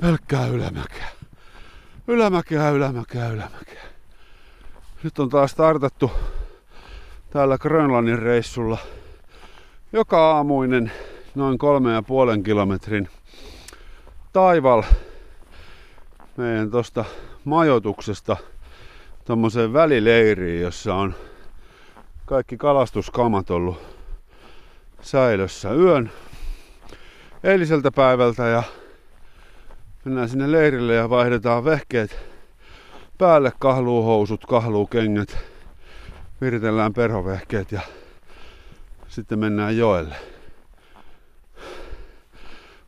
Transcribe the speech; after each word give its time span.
pelkkää 0.00 0.46
ylämäkeä. 0.46 1.08
Ylämäkeä, 2.08 2.70
ylämäkeä, 2.70 3.28
ylämäkeä. 3.28 3.82
Nyt 5.02 5.18
on 5.18 5.28
taas 5.28 5.50
startattu 5.50 6.10
täällä 7.30 7.58
Grönlannin 7.58 8.18
reissulla 8.18 8.78
joka 9.92 10.36
aamuinen 10.36 10.92
noin 11.34 11.58
kolme 11.58 11.92
ja 11.92 12.02
puolen 12.02 12.42
kilometrin 12.42 13.08
taival 14.32 14.82
meidän 16.36 16.70
tosta 16.70 17.04
majoituksesta 17.44 18.36
tommoseen 19.24 19.72
välileiriin, 19.72 20.62
jossa 20.62 20.94
on 20.94 21.14
kaikki 22.26 22.56
kalastuskamat 22.56 23.50
ollut 23.50 23.78
säilössä 25.00 25.72
yön 25.72 26.10
eiliseltä 27.44 27.90
päivältä 27.90 28.46
ja 28.46 28.62
mennään 30.06 30.28
sinne 30.28 30.52
leirille 30.52 30.94
ja 30.94 31.10
vaihdetaan 31.10 31.64
vehkeet 31.64 32.18
päälle, 33.18 33.52
kahluuhousut, 33.58 34.46
kahluukengät, 34.46 35.38
viritellään 36.40 36.94
perhovehkeet 36.94 37.72
ja 37.72 37.80
sitten 39.08 39.38
mennään 39.38 39.76
joelle. 39.76 40.14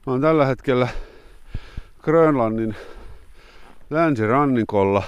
Mä 0.06 0.12
oon 0.12 0.20
tällä 0.20 0.46
hetkellä 0.46 0.88
Grönlannin 2.02 2.76
länsirannikolla 3.90 5.02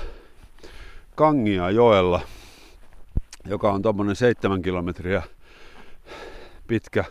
Kangia 1.15 1.71
joella, 1.71 2.21
joka 3.45 3.73
on 3.73 3.83
tommonen 3.83 4.17
seitsemän 4.17 4.63
kilometriä 4.63 5.23
pitkä 6.67 7.05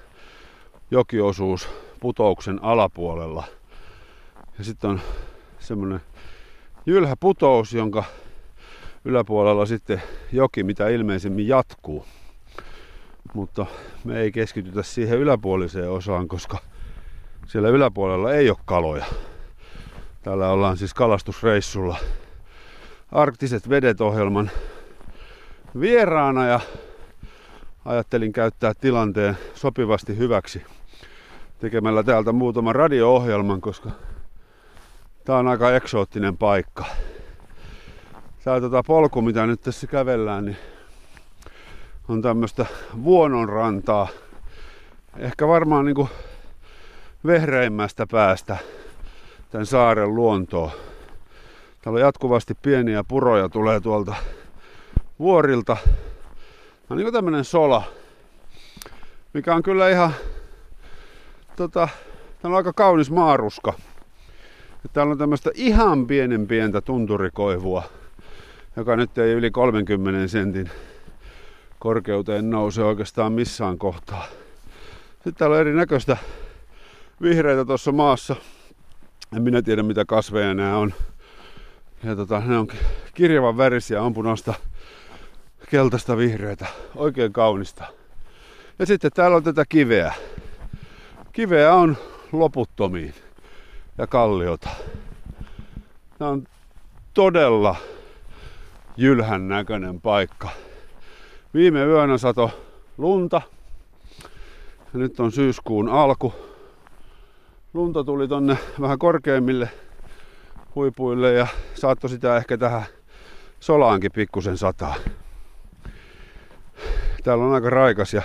jokiosuus 0.91 1.69
putouksen 1.99 2.63
alapuolella. 2.63 3.58
Ja 4.59 4.65
sitten 4.65 4.89
on 4.89 4.99
semmonen 5.59 6.01
jylhä 6.85 7.15
putous, 7.19 7.73
jonka 7.73 8.03
yläpuolella 9.05 9.65
sitten 9.65 10.01
joki 10.31 10.63
mitä 10.63 10.87
ilmeisemmin 10.87 11.47
jatkuu. 11.47 12.05
Mutta 13.33 13.65
me 14.03 14.19
ei 14.19 14.31
keskitytä 14.31 14.83
siihen 14.83 15.19
yläpuoliseen 15.19 15.89
osaan, 15.89 16.27
koska 16.27 16.57
siellä 17.47 17.69
yläpuolella 17.69 18.33
ei 18.33 18.49
ole 18.49 18.57
kaloja. 18.65 19.05
Täällä 20.21 20.49
ollaan 20.49 20.77
siis 20.77 20.93
kalastusreissulla 20.93 21.97
Arktiset 23.11 23.69
vedet 23.69 24.01
ohjelman 24.01 24.51
vieraana 25.79 26.47
ja 26.47 26.59
ajattelin 27.85 28.33
käyttää 28.33 28.73
tilanteen 28.73 29.37
sopivasti 29.53 30.17
hyväksi 30.17 30.61
tekemällä 31.59 32.03
täältä 32.03 32.31
muutaman 32.31 32.75
radio-ohjelman, 32.75 33.61
koska 33.61 33.89
tää 35.29 35.37
on 35.37 35.47
aika 35.47 35.75
eksoottinen 35.75 36.37
paikka. 36.37 36.85
Tää 38.43 38.61
tota 38.61 38.83
polku, 38.83 39.21
mitä 39.21 39.45
nyt 39.45 39.61
tässä 39.61 39.87
kävellään, 39.87 40.45
niin 40.45 40.57
on 42.07 42.21
tämmöistä 42.21 42.65
vuononrantaa. 43.03 44.07
Ehkä 45.17 45.47
varmaan 45.47 45.85
niinku 45.85 46.09
vehreimmästä 47.25 48.07
päästä 48.11 48.57
tämän 49.49 49.65
saaren 49.65 50.15
luontoa. 50.15 50.71
Täällä 51.81 51.97
on 51.97 52.01
jatkuvasti 52.01 52.53
pieniä 52.61 53.03
puroja 53.03 53.49
tulee 53.49 53.79
tuolta 53.79 54.15
vuorilta. 55.19 55.77
On 56.89 56.97
niin 56.97 57.13
tämmönen 57.13 57.43
sola, 57.43 57.83
mikä 59.33 59.55
on 59.55 59.63
kyllä 59.63 59.89
ihan 59.89 60.13
tota, 61.55 61.89
täällä 62.41 62.55
on 62.55 62.57
aika 62.57 62.73
kaunis 62.73 63.11
maaruska. 63.11 63.73
Täällä 64.93 65.11
on 65.11 65.17
tämmöistä 65.17 65.51
ihan 65.53 66.07
pienen 66.07 66.47
pientä 66.47 66.81
tunturikoivua, 66.81 67.83
joka 68.75 68.95
nyt 68.95 69.17
ei 69.17 69.31
yli 69.31 69.51
30 69.51 70.27
sentin 70.27 70.69
korkeuteen 71.79 72.49
nouse 72.49 72.83
oikeastaan 72.83 73.33
missään 73.33 73.77
kohtaa. 73.77 74.25
Sitten 75.13 75.35
täällä 75.35 75.53
on 75.53 75.59
erinäköistä 75.59 76.17
vihreitä 77.21 77.65
tuossa 77.65 77.91
maassa. 77.91 78.35
En 79.35 79.41
minä 79.41 79.61
tiedä 79.61 79.83
mitä 79.83 80.05
kasveja 80.05 80.53
nämä 80.53 80.77
on. 80.77 80.93
Ja 82.03 82.15
tota, 82.15 82.39
ne 82.39 82.57
on 82.57 82.67
kirjavan 83.13 83.57
värisiä, 83.57 84.01
on 84.01 84.13
punaista, 84.13 84.53
keltaista, 85.69 86.17
vihreitä. 86.17 86.65
Oikein 86.95 87.33
kaunista. 87.33 87.85
Ja 88.79 88.85
sitten 88.85 89.11
täällä 89.11 89.37
on 89.37 89.43
tätä 89.43 89.65
kiveä. 89.69 90.13
Kiveä 91.33 91.73
on 91.73 91.97
loputtomiin 92.31 93.13
ja 93.99 94.07
kalliota. 94.07 94.69
Tämä 96.17 96.31
on 96.31 96.43
todella 97.13 97.75
jylhän 98.97 99.47
näköinen 99.47 100.01
paikka. 100.01 100.49
Viime 101.53 101.85
yönä 101.85 102.17
sato 102.17 102.51
lunta. 102.97 103.41
Ja 104.93 104.99
nyt 104.99 105.19
on 105.19 105.31
syyskuun 105.31 105.89
alku. 105.89 106.33
Lunta 107.73 108.03
tuli 108.03 108.27
tonne 108.27 108.57
vähän 108.81 108.99
korkeimmille 108.99 109.69
huipuille 110.75 111.33
ja 111.33 111.47
saattoi 111.73 112.09
sitä 112.09 112.37
ehkä 112.37 112.57
tähän 112.57 112.85
solaankin 113.59 114.11
pikkusen 114.11 114.57
sataa. 114.57 114.95
Täällä 117.23 117.45
on 117.45 117.53
aika 117.53 117.69
raikas 117.69 118.13
ja 118.13 118.21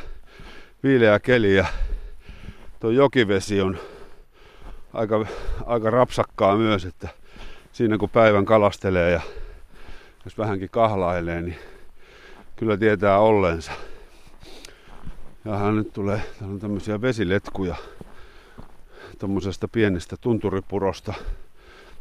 viileä 0.83 1.19
keli 1.21 1.57
ja 1.57 1.67
tuo 2.81 2.91
jokivesi 2.91 3.61
on 3.61 3.79
aika, 4.95 5.27
aika 5.67 5.91
rapsakkaa 5.91 6.57
myös, 6.57 6.85
että 6.85 7.09
siinä 7.73 7.99
kun 7.99 8.11
päivän 8.11 8.45
kalastelee 8.45 9.11
ja 9.11 9.21
jos 10.25 10.39
vähänkin 10.39 10.71
kahlailee, 10.71 11.43
niin 11.43 11.57
kyllä 12.57 12.77
tietää 12.77 13.19
olleensa. 13.19 13.73
Ja 15.45 15.73
nyt 15.73 15.93
tulee, 15.93 16.23
täällä 16.39 16.55
on 16.55 16.61
tämmöisiä 16.61 17.01
vesiletkuja 17.01 17.75
tuommoisesta 19.19 19.69
pienestä 19.69 20.17
tunturipurosta 20.21 21.15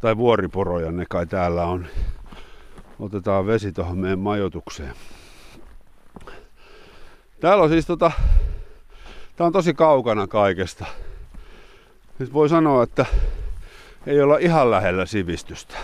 tai 0.02 0.18
vuoriporoja 0.18 0.92
ne 0.92 1.06
kai 1.10 1.26
täällä 1.26 1.66
on. 1.66 1.88
Otetaan 3.00 3.46
vesi 3.46 3.72
tuohon 3.72 3.98
meidän 3.98 4.20
majoitukseen. 4.20 4.94
Täällä 7.40 7.64
on 7.64 7.70
siis 7.70 7.86
tota, 7.86 8.12
tää 9.36 9.48
on 9.48 9.54
tosi 9.54 9.74
kaukana 9.74 10.28
kaikesta. 10.28 10.86
Nyt 12.20 12.34
voi 12.34 12.50
sanoa, 12.50 12.84
että 12.84 13.06
ei 14.08 14.22
olla 14.22 14.38
ihan 14.38 14.72
lähellä 14.72 15.06
sivistystä. 15.06 15.76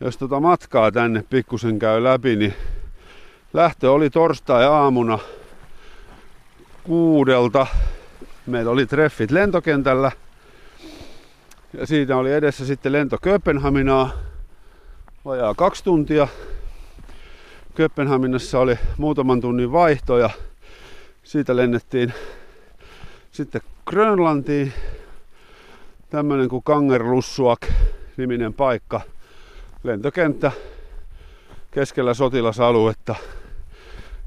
Jos 0.00 0.16
tota 0.16 0.40
matkaa 0.40 0.92
tänne 0.92 1.24
pikkusen 1.30 1.78
käy 1.78 2.04
läpi, 2.04 2.36
niin 2.36 2.54
lähtö 3.52 3.92
oli 3.92 4.10
torstai-aamuna 4.10 5.18
kuudelta. 6.84 7.66
Meillä 8.46 8.70
oli 8.70 8.86
treffit 8.86 9.30
lentokentällä. 9.30 10.12
Ja 11.72 11.86
siitä 11.86 12.16
oli 12.16 12.32
edessä 12.32 12.66
sitten 12.66 12.92
lento 12.92 13.18
Kööpenhaminaa. 13.22 14.10
Vajaa 15.24 15.54
kaksi 15.54 15.84
tuntia. 15.84 16.28
Kööpenhaminassa 17.74 18.58
oli 18.58 18.78
muutaman 18.96 19.40
tunnin 19.40 19.72
vaihto 19.72 20.18
ja 20.18 20.30
siitä 21.22 21.56
lennettiin 21.56 22.14
sitten 23.32 23.60
Grönlantiin. 23.86 24.72
Tämmönen 26.16 26.48
kuin 26.48 26.62
Kangerlussuak 26.62 27.60
niminen 28.16 28.54
paikka. 28.54 29.00
Lentokenttä 29.82 30.52
keskellä 31.70 32.14
sotilasaluetta. 32.14 33.14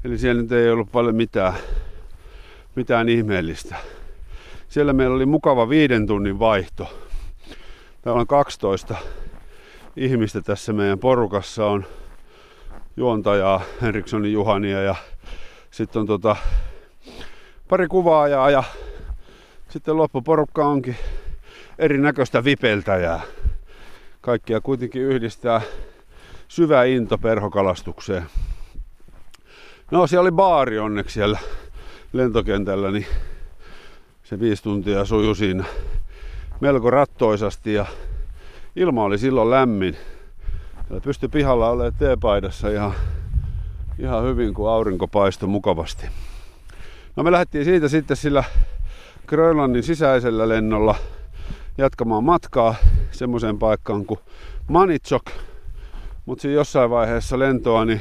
Eli 0.04 0.18
siellä 0.18 0.42
nyt 0.42 0.52
ei 0.52 0.70
ollut 0.70 0.92
paljon 0.92 1.14
mitään, 1.14 1.54
mitään 2.74 3.08
ihmeellistä. 3.08 3.76
Siellä 4.68 4.92
meillä 4.92 5.16
oli 5.16 5.26
mukava 5.26 5.68
viiden 5.68 6.06
tunnin 6.06 6.38
vaihto. 6.38 6.98
Täällä 8.02 8.20
on 8.20 8.26
12 8.26 8.94
ihmistä 9.96 10.40
tässä 10.40 10.72
meidän 10.72 10.98
porukassa. 10.98 11.66
On 11.66 11.84
juontajaa, 12.96 13.60
Henrikssonin 13.82 14.32
Juhania 14.32 14.82
ja 14.82 14.94
sitten 15.70 16.00
on 16.00 16.06
tota, 16.06 16.36
pari 17.68 17.88
kuvaajaa 17.88 18.50
ja 18.50 18.62
sitten 19.68 19.96
loppuporukka 19.96 20.66
onkin 20.66 20.96
erinäköistä 21.80 22.44
vipeltäjää. 22.44 23.20
Kaikkia 24.20 24.60
kuitenkin 24.60 25.02
yhdistää 25.02 25.60
syvä 26.48 26.84
into 26.84 27.18
perhokalastukseen. 27.18 28.22
No 29.90 30.06
siellä 30.06 30.22
oli 30.22 30.32
baari 30.32 30.78
onneksi 30.78 31.14
siellä 31.14 31.38
lentokentällä, 32.12 32.90
niin 32.90 33.06
se 34.22 34.40
viisi 34.40 34.62
tuntia 34.62 35.04
sujui 35.04 35.36
siinä 35.36 35.64
melko 36.60 36.90
rattoisasti 36.90 37.74
ja 37.74 37.86
ilma 38.76 39.04
oli 39.04 39.18
silloin 39.18 39.50
lämmin. 39.50 39.96
Ja 40.90 41.00
pystyi 41.00 41.28
pihalla 41.28 41.70
olemaan 41.70 41.94
teepaidassa 41.98 42.68
ihan, 42.68 42.92
ihan 43.98 44.24
hyvin, 44.24 44.54
kun 44.54 44.70
aurinko 44.70 45.08
paistoi 45.08 45.48
mukavasti. 45.48 46.06
No 47.16 47.22
me 47.22 47.32
lähdettiin 47.32 47.64
siitä 47.64 47.88
sitten 47.88 48.16
sillä 48.16 48.44
Grönlannin 49.26 49.82
sisäisellä 49.82 50.48
lennolla 50.48 50.94
jatkamaan 51.80 52.24
matkaa. 52.24 52.74
semmoiseen 53.10 53.58
paikkaan 53.58 54.06
kuin 54.06 54.20
Manitsok. 54.68 55.22
Mutta 56.26 56.42
siinä 56.42 56.54
jossain 56.54 56.90
vaiheessa 56.90 57.38
lentoa, 57.38 57.84
niin 57.84 58.00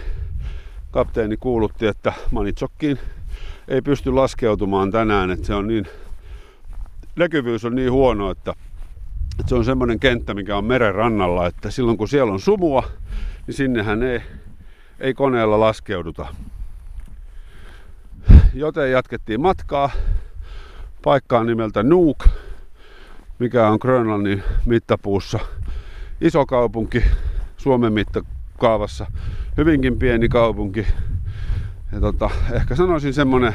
kapteeni 0.91 1.37
kuulutti, 1.37 1.87
että 1.87 2.13
Manitsokkiin 2.31 2.99
ei 3.67 3.81
pysty 3.81 4.11
laskeutumaan 4.11 4.91
tänään, 4.91 5.31
että 5.31 5.47
se 5.47 5.53
on 5.53 5.67
niin, 5.67 5.87
näkyvyys 7.15 7.65
on 7.65 7.75
niin 7.75 7.91
huono, 7.91 8.31
että, 8.31 8.53
että 9.39 9.49
se 9.49 9.55
on 9.55 9.65
semmoinen 9.65 9.99
kenttä, 9.99 10.33
mikä 10.33 10.57
on 10.57 10.65
meren 10.65 10.95
rannalla, 10.95 11.47
että 11.47 11.71
silloin 11.71 11.97
kun 11.97 12.07
siellä 12.07 12.33
on 12.33 12.39
sumua, 12.39 12.83
niin 13.47 13.55
sinnehän 13.55 14.03
ei, 14.03 14.21
ei 14.99 15.13
koneella 15.13 15.59
laskeuduta. 15.59 16.27
Joten 18.53 18.91
jatkettiin 18.91 19.41
matkaa 19.41 19.89
paikkaan 21.03 21.47
nimeltä 21.47 21.83
Nuuk, 21.83 22.25
mikä 23.39 23.67
on 23.67 23.77
Grönlannin 23.81 24.43
mittapuussa 24.65 25.39
iso 26.21 26.45
kaupunki 26.45 27.03
Suomen 27.57 27.93
mittakaavassa, 27.93 29.05
hyvinkin 29.57 29.99
pieni 29.99 30.29
kaupunki. 30.29 30.87
Ja 31.91 31.99
tota, 31.99 32.29
ehkä 32.51 32.75
sanoisin 32.75 33.13
semmonen 33.13 33.53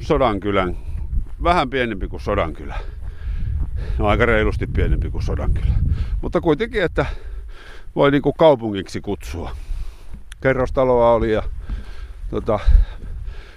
Sodankylän, 0.00 0.76
vähän 1.42 1.70
pienempi 1.70 2.08
kuin 2.08 2.20
Sodankylä. 2.20 2.78
No 3.98 4.06
aika 4.06 4.26
reilusti 4.26 4.66
pienempi 4.66 5.10
kuin 5.10 5.22
Sodankylä. 5.22 5.74
Mutta 6.22 6.40
kuitenkin, 6.40 6.82
että 6.82 7.06
voi 7.96 8.10
niinku 8.10 8.32
kaupungiksi 8.32 9.00
kutsua. 9.00 9.50
Kerrostaloa 10.40 11.12
oli 11.12 11.32
ja 11.32 11.42
tota, 12.30 12.58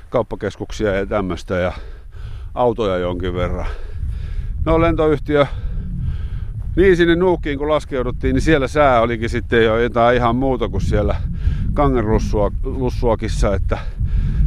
kauppakeskuksia 0.09 0.95
ja 0.95 1.05
tämmöistä 1.05 1.55
ja 1.55 1.73
autoja 2.53 2.97
jonkin 2.97 3.33
verran. 3.33 3.67
No 4.65 4.81
lentoyhtiö 4.81 5.45
niin 6.75 6.97
sinne 6.97 7.15
Nuukkiin 7.15 7.57
kun 7.57 7.69
laskeuduttiin, 7.69 8.33
niin 8.33 8.41
siellä 8.41 8.67
sää 8.67 9.01
olikin 9.01 9.29
sitten 9.29 9.63
jo 9.63 9.77
jotain 9.77 10.17
ihan 10.17 10.35
muuta 10.35 10.69
kuin 10.69 10.81
siellä 10.81 11.15
kangerlussuokissa, 11.73 13.55
että 13.55 13.77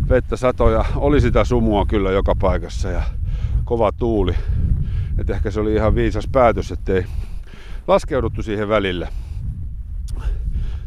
vettä 0.09 0.37
satoja, 0.37 0.85
oli 0.97 1.21
sitä 1.21 1.45
sumua 1.45 1.87
kyllä 1.87 2.11
joka 2.11 2.35
paikassa 2.35 2.91
ja 2.91 3.03
kova 3.65 3.93
tuuli. 3.93 4.35
Että 5.19 5.35
ehkä 5.35 5.51
se 5.51 5.61
oli 5.61 5.75
ihan 5.75 5.95
viisas 5.95 6.29
päätös, 6.33 6.73
ettei 6.73 7.05
laskeuduttu 7.87 8.43
siihen 8.43 8.69
välille. 8.69 9.09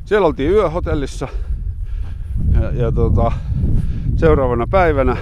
Siellä 0.06 0.28
oltiin 0.28 0.52
yöhotellissa 0.52 1.28
ja, 2.54 2.72
ja 2.72 2.92
tota, 2.92 3.32
seuraavana 4.16 4.68
päivänä 4.68 5.18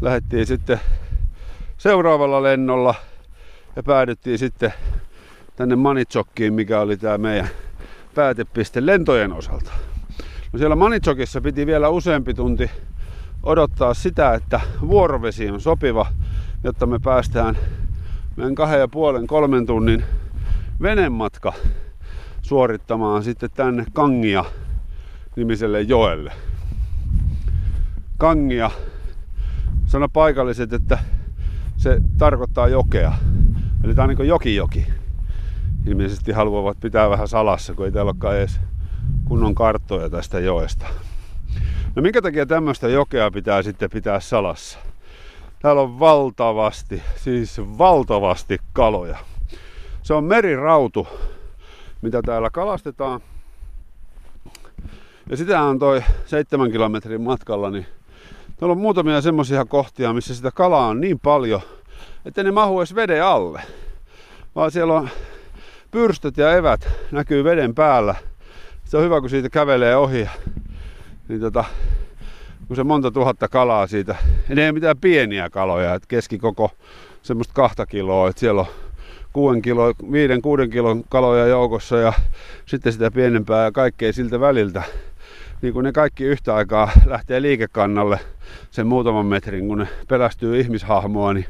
lähdettiin 0.00 0.46
sitten 0.46 0.80
seuraavalla 1.86 2.42
lennolla 2.42 2.94
ja 3.76 3.82
päädyttiin 3.82 4.38
sitten 4.38 4.72
tänne 5.56 5.76
Manitsokkiin, 5.76 6.54
mikä 6.54 6.80
oli 6.80 6.96
tämä 6.96 7.18
meidän 7.18 7.48
päätepiste 8.14 8.86
lentojen 8.86 9.32
osalta. 9.32 9.70
No 10.52 10.58
siellä 10.58 10.76
Manitsokissa 10.76 11.40
piti 11.40 11.66
vielä 11.66 11.88
useampi 11.88 12.34
tunti 12.34 12.70
odottaa 13.42 13.94
sitä, 13.94 14.34
että 14.34 14.60
vuorovesi 14.80 15.50
on 15.50 15.60
sopiva, 15.60 16.06
jotta 16.64 16.86
me 16.86 16.98
päästään 16.98 17.58
meidän 18.36 18.54
kahden 18.54 18.80
ja 18.80 18.88
puolen 18.88 19.26
kolmen 19.26 19.66
tunnin 19.66 20.04
venematka 20.82 21.52
suorittamaan 22.42 23.22
sitten 23.22 23.50
tänne 23.54 23.84
Kangia 23.92 24.44
nimiselle 25.36 25.80
joelle. 25.82 26.32
Kangia, 28.18 28.70
sano 29.86 30.08
paikalliset, 30.08 30.72
että 30.72 30.98
se 31.76 32.00
tarkoittaa 32.18 32.68
jokea. 32.68 33.12
Eli 33.84 33.94
tämä 33.94 34.08
on 34.08 34.14
niin 34.16 34.28
joki-joki 34.28 34.86
ilmeisesti 35.86 36.32
haluavat 36.32 36.80
pitää 36.80 37.10
vähän 37.10 37.28
salassa, 37.28 37.74
kun 37.74 37.86
ei 37.86 37.92
täällä 37.92 38.10
olekaan 38.10 38.36
edes 38.36 38.60
kunnon 39.24 39.54
karttoja 39.54 40.10
tästä 40.10 40.40
joesta. 40.40 40.86
No 41.96 42.02
minkä 42.02 42.22
takia 42.22 42.46
tämmöistä 42.46 42.88
jokea 42.88 43.30
pitää 43.30 43.62
sitten 43.62 43.90
pitää 43.90 44.20
salassa? 44.20 44.78
Täällä 45.62 45.82
on 45.82 46.00
valtavasti, 46.00 47.02
siis 47.16 47.60
valtavasti 47.78 48.58
kaloja. 48.72 49.18
Se 50.02 50.14
on 50.14 50.24
merirautu, 50.24 51.08
mitä 52.02 52.22
täällä 52.22 52.50
kalastetaan. 52.50 53.20
Ja 55.30 55.36
sitä 55.36 55.62
on 55.62 55.78
toi 55.78 56.02
seitsemän 56.26 56.70
kilometrin 56.70 57.20
matkalla, 57.20 57.70
niin 57.70 57.86
täällä 58.56 58.72
on 58.72 58.78
muutamia 58.78 59.20
semmoisia 59.20 59.64
kohtia, 59.64 60.12
missä 60.12 60.34
sitä 60.34 60.50
kalaa 60.50 60.86
on 60.86 61.00
niin 61.00 61.18
paljon, 61.18 61.60
että 62.24 62.42
ne 62.42 62.50
mahu 62.50 62.80
edes 62.80 62.94
veden 62.94 63.24
alle. 63.24 63.62
Vaan 64.54 64.70
siellä 64.70 64.94
on 64.94 65.08
pyrstöt 65.90 66.36
ja 66.36 66.52
evät 66.52 66.88
näkyy 67.12 67.44
veden 67.44 67.74
päällä. 67.74 68.14
Se 68.84 68.96
on 68.96 69.04
hyvä, 69.04 69.20
kun 69.20 69.30
siitä 69.30 69.48
kävelee 69.48 69.96
ohi. 69.96 70.28
Niin 71.28 71.40
tota, 71.40 71.64
kun 72.66 72.76
se 72.76 72.84
monta 72.84 73.10
tuhatta 73.10 73.48
kalaa 73.48 73.86
siitä, 73.86 74.16
ne 74.48 74.66
ei 74.66 74.72
mitään 74.72 74.98
pieniä 74.98 75.50
kaloja, 75.50 75.94
että 75.94 76.08
keskikoko 76.08 76.70
semmoista 77.22 77.54
kahta 77.54 77.86
kiloa, 77.86 78.28
että 78.28 78.40
siellä 78.40 78.60
on 78.60 78.66
kuuden 79.32 79.62
kilo, 79.62 79.94
viiden, 80.12 80.42
kuuden 80.42 80.70
kilon 80.70 81.04
kaloja 81.08 81.46
joukossa 81.46 81.96
ja 81.96 82.12
sitten 82.66 82.92
sitä 82.92 83.10
pienempää 83.10 83.64
ja 83.64 83.72
kaikkea 83.72 84.12
siltä 84.12 84.40
väliltä. 84.40 84.82
Niin 85.62 85.74
kun 85.74 85.84
ne 85.84 85.92
kaikki 85.92 86.24
yhtä 86.24 86.54
aikaa 86.54 86.90
lähtee 87.06 87.42
liikekannalle 87.42 88.20
sen 88.70 88.86
muutaman 88.86 89.26
metrin, 89.26 89.68
kun 89.68 89.78
ne 89.78 89.88
pelästyy 90.08 90.60
ihmishahmoa, 90.60 91.32
niin 91.32 91.46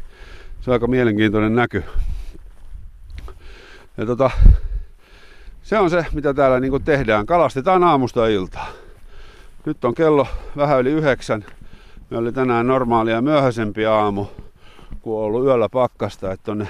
se 0.61 0.71
on 0.71 0.73
aika 0.73 0.87
mielenkiintoinen 0.87 1.55
näky. 1.55 1.85
Ja 3.97 4.07
tota, 4.07 4.31
se 5.63 5.79
on 5.79 5.91
se, 5.91 6.07
mitä 6.13 6.35
täällä 6.35 6.61
niin 6.61 6.85
tehdään. 6.85 7.27
Kalastetaan 7.27 7.85
aamusta 7.85 8.27
iltaa. 8.27 8.69
Nyt 9.65 9.85
on 9.85 9.95
kello 9.95 10.27
vähän 10.57 10.81
yli 10.81 10.91
yhdeksän. 10.91 11.45
Me 12.11 12.17
oli 12.17 12.33
tänään 12.33 12.67
normaalia 12.67 13.23
myöhäisempi 13.23 13.87
aamu, 13.87 14.27
kun 15.03 15.19
on 15.19 15.25
ollut 15.25 15.45
yöllä 15.45 15.69
pakkasta, 15.69 16.33
että 16.33 16.45
tonne 16.45 16.69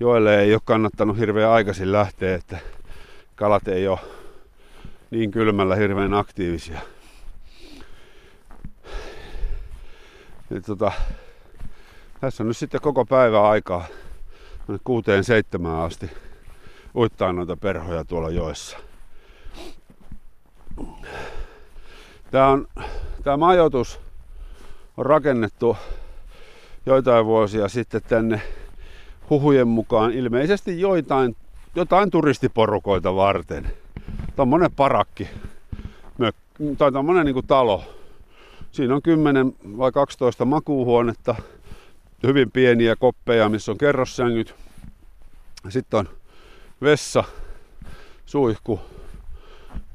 joelle 0.00 0.40
ei 0.40 0.54
ole 0.54 0.60
kannattanut 0.64 1.18
hirveän 1.18 1.50
aikaisin 1.50 1.92
lähteä, 1.92 2.34
että 2.34 2.58
kalat 3.34 3.68
ei 3.68 3.88
ole 3.88 3.98
niin 5.14 5.30
kylmällä 5.30 5.76
hirveän 5.76 6.14
aktiivisia. 6.14 6.80
Ja 10.50 10.60
tota, 10.66 10.92
tässä 12.20 12.42
on 12.42 12.46
nyt 12.48 12.56
sitten 12.56 12.80
koko 12.80 13.04
päivä 13.04 13.48
aikaa 13.48 13.84
kuuteen 14.84 15.24
seitsemään 15.24 15.80
asti 15.80 16.10
uittaa 16.96 17.32
noita 17.32 17.56
perhoja 17.56 18.04
tuolla 18.04 18.30
joessa. 18.30 18.78
Tämä, 22.30 22.48
on, 22.48 22.66
tämä 23.24 23.36
majoitus 23.36 24.00
on 24.96 25.06
rakennettu 25.06 25.76
joitain 26.86 27.26
vuosia 27.26 27.68
sitten 27.68 28.02
tänne 28.02 28.42
huhujen 29.30 29.68
mukaan 29.68 30.12
ilmeisesti 30.12 30.80
joitain, 30.80 31.36
jotain 31.74 32.10
turistiporukoita 32.10 33.14
varten. 33.14 33.83
Tuommoinen 34.36 34.72
parakki 34.72 35.28
tai 36.78 36.92
tuommoinen 36.92 37.26
niin 37.26 37.46
talo. 37.46 37.84
Siinä 38.72 38.94
on 38.94 39.02
10 39.02 39.54
vai 39.78 39.92
12 39.92 40.44
makuuhuonetta, 40.44 41.34
hyvin 42.22 42.50
pieniä 42.50 42.96
koppeja, 42.96 43.48
missä 43.48 43.72
on 43.72 43.78
kerrossängyt. 43.78 44.54
Sitten 45.68 45.98
on 45.98 46.08
vessa, 46.82 47.24
suihku 48.26 48.80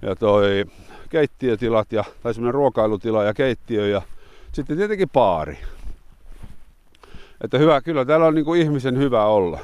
ja 0.01 0.15
toi 0.15 0.65
keittiötilat 1.10 1.91
ja, 1.91 2.03
tai 2.24 2.34
semmoinen 2.34 2.53
ruokailutila 2.53 3.24
ja 3.24 3.34
keittiö 3.34 3.88
ja 3.88 4.01
sitten 4.51 4.77
tietenkin 4.77 5.10
paari. 5.10 5.58
Että 7.43 7.58
hyvä, 7.58 7.81
kyllä 7.81 8.05
täällä 8.05 8.25
on 8.25 8.36
niin 8.36 8.46
kuin 8.46 8.62
ihmisen 8.62 8.98
hyvä 8.98 9.25
olla. 9.25 9.60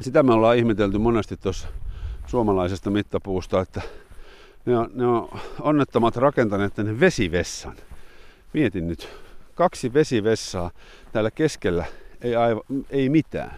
Sitä 0.00 0.22
me 0.22 0.32
ollaan 0.32 0.56
ihmetelty 0.56 0.98
monesti 0.98 1.36
tuossa 1.36 1.68
suomalaisesta 2.30 2.90
mittapuusta, 2.90 3.60
että 3.60 3.82
ne 4.66 4.78
on, 4.78 4.90
ne 4.94 5.06
on 5.06 5.28
onnettomat 5.60 6.16
rakentaneet 6.16 6.74
tänne 6.74 7.00
vesivessan. 7.00 7.76
Mietin 8.52 8.88
nyt, 8.88 9.08
kaksi 9.54 9.94
vesivessaa 9.94 10.70
täällä 11.12 11.30
keskellä, 11.30 11.84
ei, 12.20 12.36
aiva, 12.36 12.60
ei 12.90 13.08
mitään. 13.08 13.54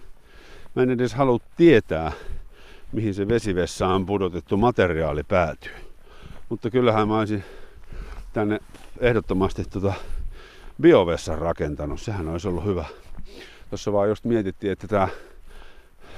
Mä 0.74 0.82
en 0.82 0.90
edes 0.90 1.14
halua 1.14 1.38
tietää, 1.56 2.12
mihin 2.92 3.14
se 3.14 3.28
vesivessaan 3.28 4.06
pudotettu 4.06 4.56
materiaali 4.56 5.22
päätyy. 5.22 5.72
Mutta 6.48 6.70
kyllähän 6.70 7.08
mä 7.08 7.18
olisin 7.18 7.44
tänne 8.32 8.60
ehdottomasti 9.00 9.64
tota 9.64 9.92
biovessan 10.80 11.38
rakentanut. 11.38 12.00
Sehän 12.00 12.28
olisi 12.28 12.48
ollut 12.48 12.64
hyvä. 12.64 12.84
Tuossa 13.70 13.92
vaan 13.92 14.08
just 14.08 14.24
mietittiin, 14.24 14.72
että 14.72 14.88
tämä 14.88 15.08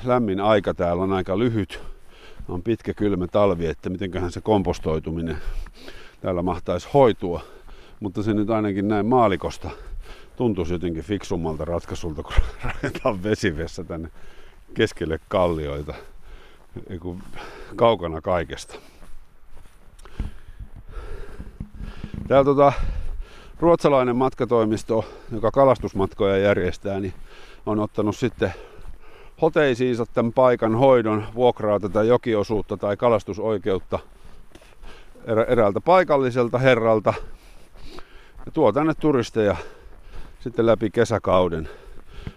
lämmin 0.04 0.40
aika 0.40 0.74
täällä 0.74 1.02
on 1.02 1.12
aika 1.12 1.38
lyhyt. 1.38 1.93
On 2.48 2.62
pitkä 2.62 2.94
kylmä 2.94 3.26
talvi, 3.26 3.66
että 3.66 3.90
mitenköhän 3.90 4.32
se 4.32 4.40
kompostoituminen 4.40 5.38
täällä 6.20 6.42
mahtaisi 6.42 6.88
hoitua. 6.94 7.40
Mutta 8.00 8.22
se 8.22 8.34
nyt 8.34 8.50
ainakin 8.50 8.88
näin 8.88 9.06
maalikosta 9.06 9.70
tuntuisi 10.36 10.72
jotenkin 10.72 11.04
fiksummalta 11.04 11.64
ratkaisulta, 11.64 12.22
kun 12.22 12.32
rakentaa 12.64 13.22
vesivessa 13.22 13.84
tänne 13.84 14.08
keskelle 14.74 15.20
kallioita, 15.28 15.94
kaukana 17.76 18.20
kaikesta. 18.20 18.74
Täällä 22.28 22.44
tota, 22.44 22.72
ruotsalainen 23.60 24.16
matkatoimisto, 24.16 25.04
joka 25.32 25.50
kalastusmatkoja 25.50 26.38
järjestää, 26.38 27.00
niin 27.00 27.14
on 27.66 27.78
ottanut 27.78 28.16
sitten 28.16 28.54
hoteisiinsa 29.42 30.06
tämän 30.06 30.32
paikan 30.32 30.74
hoidon, 30.74 31.26
vuokraa 31.34 31.80
tätä 31.80 32.02
jokiosuutta 32.02 32.76
tai 32.76 32.96
kalastusoikeutta 32.96 33.98
eräältä 35.48 35.80
paikalliselta 35.80 36.58
herralta 36.58 37.14
ja 38.46 38.52
tuo 38.52 38.72
tänne 38.72 38.94
turisteja 38.94 39.56
sitten 40.40 40.66
läpi 40.66 40.90
kesäkauden. 40.90 41.68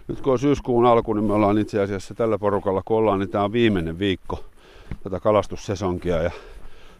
Nyt 0.08 0.20
kun 0.20 0.32
on 0.32 0.38
syyskuun 0.38 0.86
alku, 0.86 1.12
niin 1.12 1.24
me 1.24 1.32
ollaan 1.32 1.58
itse 1.58 1.82
asiassa 1.82 2.14
tällä 2.14 2.38
porukalla, 2.38 2.82
kun 2.84 2.96
ollaan, 2.96 3.18
niin 3.18 3.30
tämä 3.30 3.44
on 3.44 3.52
viimeinen 3.52 3.98
viikko 3.98 4.44
tätä 5.02 5.20
kalastussesonkia 5.20 6.22
ja 6.22 6.30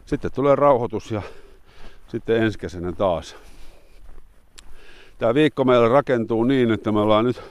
sitten 0.05 0.31
tulee 0.31 0.55
rauhoitus 0.55 1.11
ja 1.11 1.21
sitten 2.07 2.43
ensi 2.43 2.59
kesänä 2.59 2.91
taas. 2.91 3.35
Tämä 5.17 5.33
viikko 5.33 5.63
meillä 5.63 5.87
rakentuu 5.87 6.43
niin, 6.43 6.71
että 6.71 6.91
me 6.91 6.99
ollaan 6.99 7.25
nyt 7.25 7.41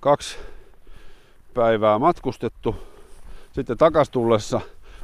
kaksi 0.00 0.38
päivää 1.56 1.98
matkustettu. 1.98 2.76
Sitten 3.52 3.78
takas 3.78 4.10
tullessa 4.10 4.60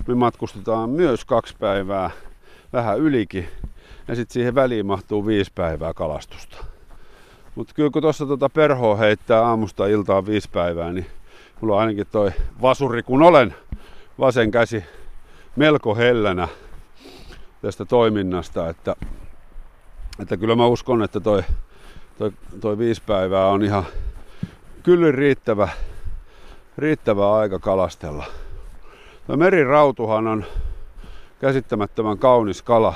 me 0.06 0.14
matkustetaan 0.14 0.90
myös 0.90 1.24
kaksi 1.24 1.54
päivää, 1.58 2.10
vähän 2.72 2.98
ylikin. 2.98 3.48
Ja 4.08 4.14
sitten 4.14 4.32
siihen 4.32 4.54
väliin 4.54 4.86
mahtuu 4.86 5.26
viisi 5.26 5.52
päivää 5.54 5.94
kalastusta. 5.94 6.64
Mutta 7.54 7.74
kyllä 7.74 7.90
kun 7.90 8.02
tuossa 8.02 8.26
tuota 8.26 8.48
perhoa 8.48 8.96
heittää 8.96 9.46
aamusta 9.46 9.86
iltaan 9.86 10.26
viisi 10.26 10.48
päivää, 10.52 10.92
niin 10.92 11.06
mulla 11.60 11.74
on 11.74 11.80
ainakin 11.80 12.06
toi 12.12 12.32
vasuri, 12.62 13.02
kun 13.02 13.22
olen 13.22 13.54
vasen 14.18 14.50
käsi 14.50 14.84
melko 15.56 15.94
hellänä 15.94 16.48
tästä 17.62 17.84
toiminnasta, 17.84 18.68
että, 18.68 18.96
että 20.18 20.36
kyllä 20.36 20.56
mä 20.56 20.66
uskon, 20.66 21.02
että 21.02 21.20
toi, 21.20 21.42
toi, 22.18 22.32
toi 22.60 22.78
viisi 22.78 23.02
päivää 23.06 23.46
on 23.46 23.62
ihan 23.62 23.84
kyllä 24.82 25.12
riittävä, 25.12 25.68
riittävä 26.78 27.36
aika 27.36 27.58
kalastella. 27.58 28.24
Tuo 29.26 29.36
merirautuhan 29.36 30.26
on 30.26 30.44
käsittämättömän 31.40 32.18
kaunis 32.18 32.62
kala. 32.62 32.94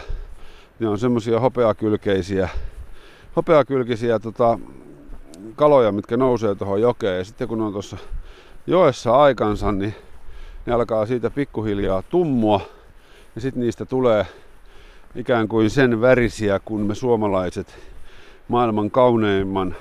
Ne 0.79 0.89
on 0.89 0.99
semmosia 0.99 1.41
hopeakylkeisiä, 1.41 2.49
hopeakylkisiä 3.37 4.19
tota, 4.19 4.59
kaloja, 5.57 5.93
mitkä 5.93 6.17
nousee 6.17 6.55
tuohon 6.55 6.81
jokeen. 6.81 7.19
Ja 7.19 7.25
sitten 7.25 7.49
kun 7.49 7.61
on 7.61 7.73
tuossa 7.73 7.97
joessa 8.67 9.23
aikansa, 9.23 9.73
niin 9.73 9.95
ne 10.67 10.73
alkaa 10.73 11.07
siitä 11.07 11.31
pikkuhiljaa 11.31 12.03
tummua. 12.03 12.61
Ja 13.35 13.41
sitten 13.41 13.63
niistä 13.63 13.85
tulee 13.85 14.27
ikään 15.15 15.49
kuin 15.49 15.71
sen 15.71 16.01
värisiä, 16.01 16.61
kun 16.65 16.81
me 16.81 16.95
suomalaiset 16.95 17.79
maailman 18.49 18.91
kauneimman 18.91 19.77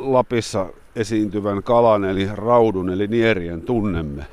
Lapissa 0.00 0.66
esiintyvän 0.96 1.62
kalan 1.62 2.04
eli 2.04 2.28
raudun 2.34 2.90
eli 2.90 3.06
nierien 3.06 3.62
tunnemme. 3.62 4.26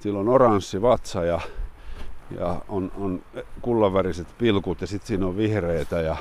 Sillä 0.00 0.18
on 0.18 0.28
oranssi 0.28 0.82
vatsa 0.82 1.24
ja, 1.24 1.40
ja 2.38 2.62
on, 2.68 2.92
on 2.98 3.22
kullanväriset 3.60 4.26
pilkut 4.38 4.80
ja 4.80 4.86
sitten 4.86 5.08
siinä 5.08 5.26
on 5.26 5.36
vihreitä 5.36 6.00
ja 6.00 6.16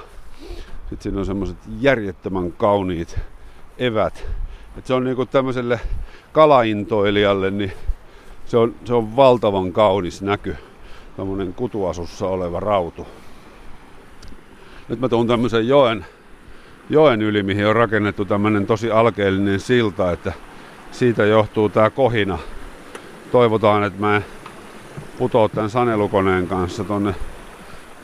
sitten 0.79 1.01
siinä 1.01 1.19
on 1.19 1.25
semmoiset 1.25 1.57
järjettömän 1.79 2.51
kauniit 2.51 3.19
evät. 3.77 4.25
Et 4.77 4.85
se 4.85 4.93
on 4.93 5.03
niinku 5.03 5.25
tämmöiselle 5.25 5.79
kalaintoilijalle, 6.31 7.51
niin 7.51 7.71
se 8.45 8.57
on, 8.57 8.75
se 8.85 8.93
on 8.93 9.15
valtavan 9.15 9.71
kaunis 9.71 10.21
näky. 10.21 10.55
Tämmöinen 11.17 11.53
kutuasussa 11.53 12.27
oleva 12.27 12.59
rautu. 12.59 13.07
Nyt 14.89 14.99
mä 14.99 15.09
tuun 15.09 15.27
tämmöisen 15.27 15.67
joen 15.67 16.05
joen 16.91 17.21
yli, 17.21 17.43
mihin 17.43 17.67
on 17.67 17.75
rakennettu 17.75 18.25
tämmöinen 18.25 18.67
tosi 18.67 18.91
alkeellinen 18.91 19.59
silta, 19.59 20.11
että 20.11 20.33
siitä 20.91 21.25
johtuu 21.25 21.69
tämä 21.69 21.89
kohina. 21.89 22.39
Toivotaan, 23.31 23.83
että 23.83 23.99
mä 23.99 24.21
putoa 25.17 25.49
tämän 25.49 25.69
sanelukoneen 25.69 26.47
kanssa 26.47 26.83
tonne 26.83 27.15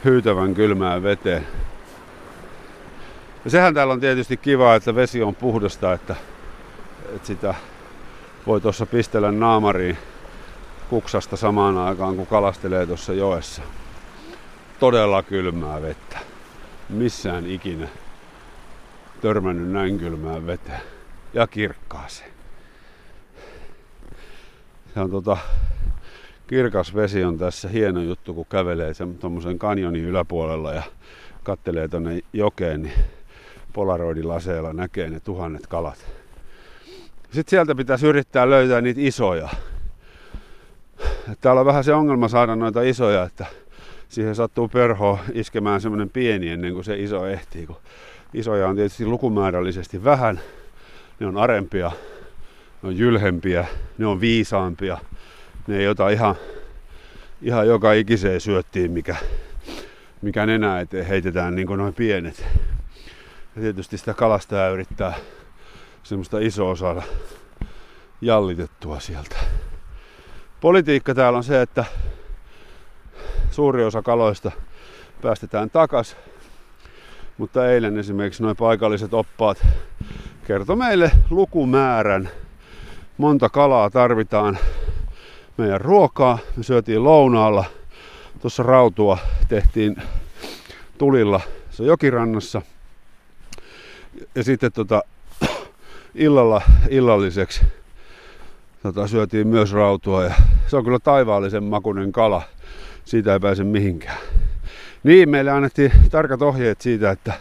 hyytävän 0.05 0.53
kylmään 0.53 1.03
veteen. 1.03 1.47
Ja 3.45 3.51
sehän 3.51 3.73
täällä 3.73 3.93
on 3.93 3.99
tietysti 3.99 4.37
kiva, 4.37 4.75
että 4.75 4.95
vesi 4.95 5.23
on 5.23 5.35
puhdasta, 5.35 5.93
että, 5.93 6.15
että 7.15 7.27
sitä 7.27 7.55
voi 8.47 8.61
tuossa 8.61 8.85
pistellä 8.85 9.31
naamariin 9.31 9.97
kuksasta 10.89 11.37
samaan 11.37 11.77
aikaan, 11.77 12.15
kun 12.15 12.27
kalastelee 12.27 12.85
tuossa 12.85 13.13
joessa. 13.13 13.61
Todella 14.79 15.23
kylmää 15.23 15.81
vettä. 15.81 16.19
Missään 16.89 17.45
ikinä 17.45 17.87
törmännyt 19.21 19.71
näin 19.71 19.97
kylmään 19.97 20.47
veteen 20.47 20.81
ja 21.33 21.47
kirkkaaseen. 21.47 22.31
Se 24.93 24.99
on 24.99 25.11
tota, 25.11 25.37
kirkas 26.47 26.95
vesi 26.95 27.23
on 27.23 27.37
tässä 27.37 27.69
hieno 27.69 28.01
juttu, 28.01 28.33
kun 28.33 28.45
kävelee 28.49 28.93
tuommoisen 29.19 29.59
kanjonin 29.59 30.05
yläpuolella 30.05 30.73
ja 30.73 30.83
kattelee 31.43 31.87
tonne 31.87 32.19
jokeen, 32.33 32.81
niin 32.81 32.93
polaroidilaseella 33.73 34.73
näkee 34.73 35.09
ne 35.09 35.19
tuhannet 35.19 35.67
kalat. 35.67 36.05
Sitten 37.23 37.49
sieltä 37.49 37.75
pitäisi 37.75 38.07
yrittää 38.07 38.49
löytää 38.49 38.81
niitä 38.81 39.01
isoja. 39.03 39.49
Täällä 41.41 41.59
on 41.59 41.65
vähän 41.65 41.83
se 41.83 41.93
ongelma 41.93 42.27
saada 42.27 42.55
noita 42.55 42.81
isoja, 42.81 43.23
että 43.23 43.45
siihen 44.09 44.35
sattuu 44.35 44.67
perho 44.67 45.19
iskemään 45.33 45.81
semmoinen 45.81 46.09
pieni 46.09 46.49
ennen 46.49 46.73
kuin 46.73 46.83
se 46.83 46.95
iso 46.95 47.27
ehtii, 47.27 47.67
kun 47.67 47.75
Isoja 48.33 48.67
on 48.67 48.75
tietysti 48.75 49.05
lukumäärällisesti 49.05 50.03
vähän. 50.03 50.39
Ne 51.19 51.27
on 51.27 51.37
arempia, 51.37 51.91
ne 52.81 52.89
on 52.89 52.97
jylhempiä, 52.97 53.67
ne 53.97 54.05
on 54.05 54.21
viisaampia. 54.21 54.97
Ne 55.67 55.77
ei 55.77 55.87
ota 55.87 56.09
ihan, 56.09 56.35
ihan 57.41 57.67
joka 57.67 57.93
ikiseen 57.93 58.41
syöttiin, 58.41 58.91
mikä, 58.91 59.15
mikä 60.21 60.45
nenä 60.45 60.79
eteen 60.79 61.05
heitetään 61.05 61.55
niin 61.55 61.67
kuin 61.67 61.77
noin 61.77 61.93
pienet. 61.93 62.45
Ja 63.55 63.61
tietysti 63.61 63.97
sitä 63.97 64.13
kalastaa 64.13 64.69
yrittää 64.69 65.13
semmoista 66.03 66.39
isoa 66.39 66.75
saada 66.75 67.01
jallitettua 68.21 68.99
sieltä. 68.99 69.35
Politiikka 70.61 71.15
täällä 71.15 71.37
on 71.37 71.43
se, 71.43 71.61
että 71.61 71.85
suuri 73.51 73.83
osa 73.83 74.01
kaloista 74.01 74.51
päästetään 75.21 75.69
takas 75.69 76.17
mutta 77.37 77.71
eilen 77.71 77.97
esimerkiksi 77.97 78.43
noin 78.43 78.57
paikalliset 78.57 79.13
oppaat 79.13 79.67
kertoi 80.47 80.75
meille 80.75 81.11
lukumäärän. 81.29 82.29
Monta 83.17 83.49
kalaa 83.49 83.89
tarvitaan 83.89 84.57
meidän 85.57 85.81
ruokaa. 85.81 86.37
Me 86.55 86.63
syötiin 86.63 87.03
lounaalla. 87.03 87.65
Tuossa 88.41 88.63
rautua 88.63 89.17
tehtiin 89.47 89.95
tulilla 90.97 91.41
se 91.69 91.83
jokirannassa. 91.83 92.61
Ja 94.35 94.43
sitten 94.43 94.71
tota, 94.71 95.01
illalla 96.15 96.61
illalliseksi 96.89 97.65
tota, 98.83 99.07
syötiin 99.07 99.47
myös 99.47 99.73
rautua. 99.73 100.23
Ja 100.23 100.33
se 100.67 100.77
on 100.77 100.83
kyllä 100.83 100.99
taivaallisen 100.99 101.63
makunen 101.63 102.11
kala. 102.11 102.41
Siitä 103.05 103.33
ei 103.33 103.39
pääse 103.39 103.63
mihinkään. 103.63 104.17
Niin, 105.07 105.29
meille 105.29 105.51
annettiin 105.51 105.91
tarkat 106.11 106.41
ohjeet 106.41 106.81
siitä, 106.81 107.11
että 107.11 107.33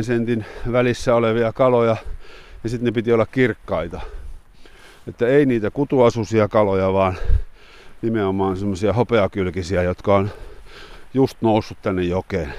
40-50 0.00 0.02
sentin 0.02 0.44
välissä 0.72 1.14
olevia 1.14 1.52
kaloja 1.52 1.96
ja 2.64 2.70
sitten 2.70 2.84
ne 2.84 2.92
piti 2.92 3.12
olla 3.12 3.26
kirkkaita. 3.26 4.00
Että 5.06 5.26
ei 5.26 5.46
niitä 5.46 5.70
kutuasusia 5.70 6.48
kaloja, 6.48 6.92
vaan 6.92 7.16
nimenomaan 8.02 8.56
semmoisia 8.56 8.92
hopeakylkisiä, 8.92 9.82
jotka 9.82 10.16
on 10.16 10.30
just 11.14 11.36
noussut 11.40 11.78
tänne 11.82 12.02
jokeen. 12.02 12.54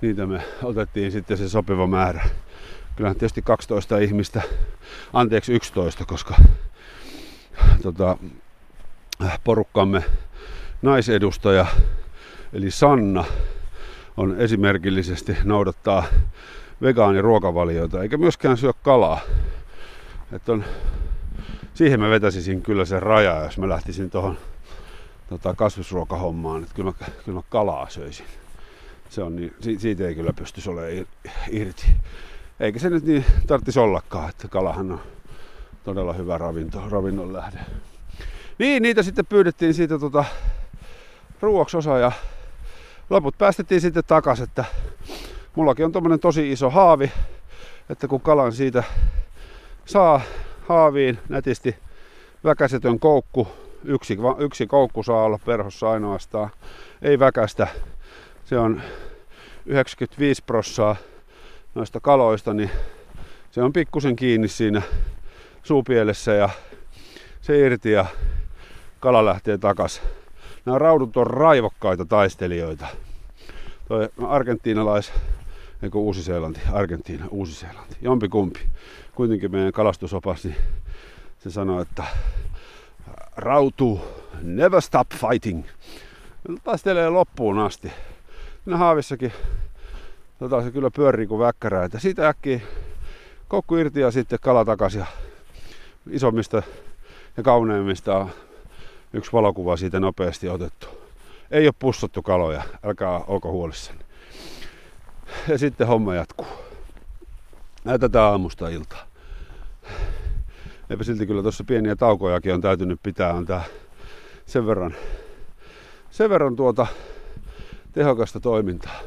Niitä 0.00 0.26
me 0.26 0.42
otettiin 0.62 1.12
sitten 1.12 1.36
se 1.36 1.48
sopiva 1.48 1.86
määrä. 1.86 2.24
Kyllähän 2.96 3.16
tietysti 3.16 3.42
12 3.42 3.98
ihmistä, 3.98 4.42
anteeksi 5.12 5.52
11, 5.52 6.04
koska 6.04 6.34
tota, 7.82 8.16
porukkamme 9.44 10.04
naisedustaja 10.82 11.66
eli 12.52 12.70
Sanna, 12.70 13.24
on 14.16 14.40
esimerkillisesti 14.40 15.36
noudattaa 15.44 16.04
vegaaniruokavaliota, 16.82 18.02
eikä 18.02 18.16
myöskään 18.16 18.56
syö 18.56 18.72
kalaa. 18.82 19.20
Että 20.32 20.52
on, 20.52 20.64
siihen 21.74 22.00
mä 22.00 22.10
vetäisin 22.10 22.62
kyllä 22.62 22.84
sen 22.84 23.02
raja, 23.02 23.44
jos 23.44 23.58
mä 23.58 23.68
lähtisin 23.68 24.10
tuohon 24.10 24.38
tota, 25.28 25.54
kasvisruokahommaan, 25.54 26.62
että 26.62 26.74
kyllä 26.74 26.92
kyllä 27.24 27.38
mä 27.38 27.42
kalaa 27.48 27.88
söisin. 27.88 28.26
Se 29.08 29.22
on 29.22 29.36
niin, 29.36 29.54
siitä 29.78 30.08
ei 30.08 30.14
kyllä 30.14 30.32
pystyisi 30.32 30.70
olemaan 30.70 31.06
irti. 31.50 31.86
Eikä 32.60 32.78
se 32.78 32.90
nyt 32.90 33.04
niin 33.04 33.24
tarvitsisi 33.46 33.78
ollakaan, 33.78 34.30
että 34.30 34.48
kalahan 34.48 34.92
on 34.92 35.00
todella 35.84 36.12
hyvä 36.12 36.38
ravinto, 36.38 36.88
ravinnon 36.90 37.32
lähde. 37.32 37.58
Niin, 38.58 38.82
niitä 38.82 39.02
sitten 39.02 39.26
pyydettiin 39.26 39.74
siitä 39.74 39.98
tota, 39.98 40.24
ruuaksi 41.40 41.76
osa 41.76 41.98
ja 41.98 42.12
loput 43.10 43.38
päästettiin 43.38 43.80
sitten 43.80 44.04
takas, 44.06 44.40
että 44.40 44.64
mullakin 45.54 45.84
on 45.84 45.92
tommonen 45.92 46.20
tosi 46.20 46.52
iso 46.52 46.70
haavi, 46.70 47.12
että 47.90 48.08
kun 48.08 48.20
kalan 48.20 48.52
siitä 48.52 48.84
saa 49.84 50.20
haaviin 50.68 51.18
nätisti 51.28 51.76
väkäsetön 52.44 53.00
koukku, 53.00 53.48
yksi, 53.84 54.18
yksi 54.38 54.66
koukku 54.66 55.02
saa 55.02 55.24
olla 55.24 55.38
perhossa 55.46 55.90
ainoastaan, 55.90 56.50
ei 57.02 57.18
väkästä, 57.18 57.66
se 58.44 58.58
on 58.58 58.82
95 59.66 60.42
prossaa 60.46 60.96
noista 61.74 62.00
kaloista, 62.00 62.54
niin 62.54 62.70
se 63.50 63.62
on 63.62 63.72
pikkusen 63.72 64.16
kiinni 64.16 64.48
siinä 64.48 64.82
suupielessä 65.62 66.34
ja 66.34 66.48
se 67.40 67.58
irti 67.58 67.92
ja 67.92 68.06
kala 69.00 69.24
lähtee 69.24 69.58
takas. 69.58 70.02
Nämä 70.64 70.78
raudut 70.78 71.16
on 71.16 71.26
raivokkaita 71.26 72.04
taistelijoita. 72.04 72.86
Toi 73.88 74.08
argentiinalais, 74.26 75.12
eikö 75.82 75.98
Uusi-Seelanti, 75.98 76.60
Argentiina, 76.72 77.26
Uusi-Seelanti, 77.30 77.96
jompikumpi. 78.02 78.60
Kuitenkin 79.14 79.50
meidän 79.50 79.72
kalastusopas, 79.72 80.44
niin 80.44 80.56
se 81.38 81.50
sanoi, 81.50 81.82
että 81.82 82.04
rautu, 83.36 84.00
never 84.42 84.80
stop 84.80 85.08
fighting. 85.10 85.64
Taistelee 86.64 87.08
loppuun 87.08 87.58
asti. 87.58 87.92
Siinä 88.64 88.78
haavissakin 88.78 89.32
tota, 90.38 90.62
se 90.62 90.70
kyllä 90.70 90.90
pyörii 90.90 91.26
kuin 91.26 91.38
väkkärää. 91.38 91.84
Että 91.84 91.98
siitä 91.98 92.28
äkkiä 92.28 92.60
kokku 93.48 93.76
irti 93.76 94.00
ja 94.00 94.10
sitten 94.10 94.38
kala 94.42 94.64
takaisin. 94.64 95.04
Isommista 96.10 96.62
ja 97.36 97.42
kauneimmista 97.42 98.28
yksi 99.12 99.32
valokuva 99.32 99.76
siitä 99.76 100.00
nopeasti 100.00 100.48
otettu. 100.48 100.86
Ei 101.50 101.66
ole 101.66 101.74
pussattu 101.78 102.22
kaloja, 102.22 102.62
älkää 102.82 103.20
olko 103.26 103.50
huolissanne. 103.50 104.04
Ja 105.48 105.58
sitten 105.58 105.86
homma 105.86 106.14
jatkuu. 106.14 106.46
Näytetään 107.84 108.24
aamusta 108.24 108.68
iltaa. 108.68 109.06
Eipä 110.90 111.04
silti 111.04 111.26
kyllä 111.26 111.42
tuossa 111.42 111.64
pieniä 111.64 111.96
taukojakin 111.96 112.54
on 112.54 112.60
täytynyt 112.60 113.00
pitää. 113.02 113.42
Tää 113.46 113.64
sen 114.46 114.66
verran, 114.66 114.94
sen 116.10 116.30
verran 116.30 116.56
tuota 116.56 116.86
tehokasta 117.92 118.40
toimintaa. 118.40 119.00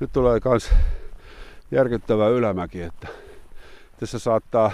Nyt 0.00 0.12
tulee 0.12 0.40
kans 0.40 0.70
järkyttävä 1.70 2.28
ylämäki, 2.28 2.82
että 2.82 3.08
tässä 4.00 4.18
saattaa, 4.18 4.70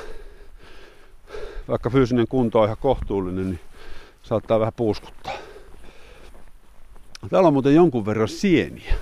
vaikka 1.69 1.91
fyysinen 1.91 2.29
kunto 2.29 2.61
on 2.61 2.65
ihan 2.65 2.77
kohtuullinen, 2.81 3.47
niin 3.51 3.61
saattaa 4.25 4.61
vähän 4.61 4.73
puuskuttaa. 4.77 5.33
Täällä 7.31 7.47
on 7.47 7.53
muuten 7.53 7.75
jonkun 7.75 8.07
verran 8.07 8.29
sieniä. 8.29 8.95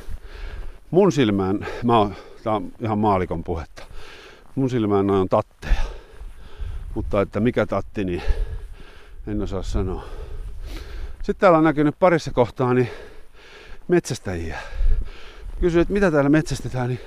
Mun 0.91 1.13
silmään, 1.13 1.67
mä 1.85 1.99
oon, 1.99 2.15
tää 2.45 2.53
on 2.53 2.73
ihan 2.81 2.99
maalikon 2.99 3.45
puhetta, 3.45 3.83
mun 4.55 4.71
silmään 4.71 5.11
on 5.11 5.29
tatteja. 5.29 5.83
Mutta 6.95 7.21
että 7.21 7.41
mikä 7.41 7.67
tatti, 7.67 8.05
niin 8.05 8.23
en 9.27 9.43
osaa 9.43 9.63
sanoa. 9.63 10.05
Sitten 11.13 11.37
täällä 11.37 11.59
on 11.59 11.65
näkynyt 11.65 11.99
parissa 11.99 12.31
kohtaa 12.31 12.75
niin 12.75 12.89
metsästäjiä. 13.89 14.59
Kysyin, 15.61 15.83
että 15.83 15.95
mitä 15.95 16.11
täällä 16.11 16.31
metsästetään, 16.31 16.89
niin 16.89 17.01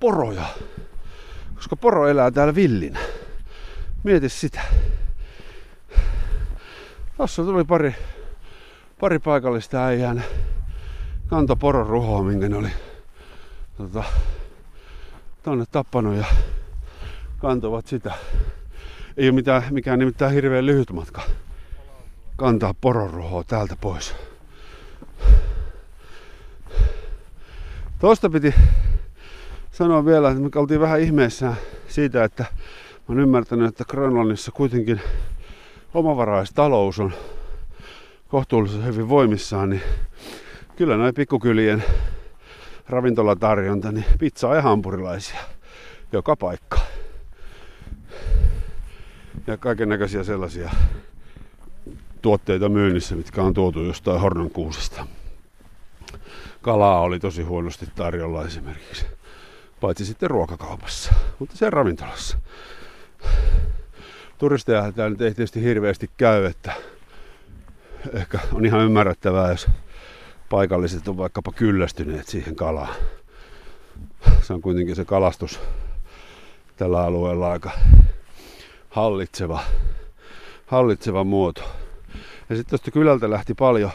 poroja. 0.00 0.44
Koska 1.54 1.76
poro 1.76 2.08
elää 2.08 2.30
täällä 2.30 2.54
villinä. 2.54 2.98
Mieti 4.02 4.28
sitä. 4.28 4.60
Tuossa 7.16 7.44
tuli 7.44 7.64
pari, 7.64 7.94
pari 9.00 9.18
paikallista 9.18 9.84
äijää. 9.84 10.22
Kanto 11.26 11.56
poron 11.56 11.86
ruhoa, 11.86 12.22
minkä 12.22 12.48
ne 12.48 12.56
oli 12.56 12.70
tota, 13.76 14.04
tonne 15.42 15.64
tappanut 15.70 16.16
ja 16.16 16.24
kantovat 17.38 17.86
sitä. 17.86 18.14
Ei 19.16 19.28
ole 19.28 19.34
mitään, 19.34 19.62
mikään 19.70 19.98
nimittäin 19.98 20.32
hirveän 20.32 20.66
lyhyt 20.66 20.92
matka 20.92 21.22
kantaa 22.36 22.74
poronruhoa 22.80 23.44
täältä 23.44 23.76
pois. 23.80 24.14
Tuosta 27.98 28.30
piti 28.30 28.54
sanoa 29.70 30.04
vielä, 30.04 30.30
että 30.30 30.42
me 30.42 30.48
oltiin 30.54 30.80
vähän 30.80 31.00
ihmeissään 31.00 31.56
siitä, 31.88 32.24
että 32.24 32.42
mä 32.42 33.04
oon 33.08 33.20
ymmärtänyt, 33.20 33.68
että 33.68 33.84
Grönlannissa 33.84 34.52
kuitenkin 34.52 35.00
omavaraistalous 35.94 37.00
on 37.00 37.12
kohtuullisen 38.28 38.84
hyvin 38.84 39.08
voimissaan, 39.08 39.70
niin 39.70 39.82
kyllä 40.76 40.96
noin 40.96 41.14
pikkukylien 41.14 41.84
ravintolatarjonta, 42.88 43.92
niin 43.92 44.04
pizzaa 44.18 44.54
ja 44.54 44.62
hampurilaisia 44.62 45.40
joka 46.12 46.36
paikka. 46.36 46.78
Ja 49.46 49.56
kaiken 49.56 49.88
näköisiä 49.88 50.24
sellaisia 50.24 50.70
tuotteita 52.22 52.68
myynnissä, 52.68 53.16
mitkä 53.16 53.42
on 53.42 53.54
tuotu 53.54 53.82
jostain 53.82 54.20
Hornankuusesta. 54.20 55.06
Kalaa 56.62 57.00
oli 57.00 57.18
tosi 57.18 57.42
huonosti 57.42 57.86
tarjolla 57.94 58.44
esimerkiksi. 58.44 59.06
Paitsi 59.80 60.04
sitten 60.04 60.30
ruokakaupassa, 60.30 61.14
mutta 61.38 61.56
se 61.56 61.70
ravintolassa. 61.70 62.38
Turisteja 64.38 64.92
täällä 64.92 65.10
nyt 65.10 65.20
ei 65.20 65.34
tietysti 65.34 65.62
hirveästi 65.62 66.10
käy, 66.16 66.44
että 66.44 66.72
ehkä 68.12 68.38
on 68.52 68.66
ihan 68.66 68.84
ymmärrettävää, 68.84 69.50
jos 69.50 69.66
paikalliset 70.50 71.08
on 71.08 71.16
vaikkapa 71.16 71.52
kyllästyneet 71.52 72.28
siihen 72.28 72.56
kalaan. 72.56 72.94
Se 74.42 74.52
on 74.52 74.60
kuitenkin 74.60 74.96
se 74.96 75.04
kalastus 75.04 75.60
tällä 76.76 77.02
alueella 77.04 77.52
aika 77.52 77.70
hallitseva, 78.90 79.60
hallitseva 80.66 81.24
muoto. 81.24 81.62
Ja 82.50 82.56
sitten 82.56 82.70
tuosta 82.70 82.90
kylältä 82.90 83.30
lähti 83.30 83.54
paljon. 83.54 83.90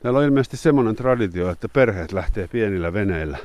Täällä 0.00 0.18
on 0.18 0.24
ilmeisesti 0.24 0.56
semmoinen 0.56 0.96
traditio, 0.96 1.50
että 1.50 1.68
perheet 1.68 2.12
lähtee 2.12 2.48
pienillä 2.48 2.92
veneillä 2.92 3.38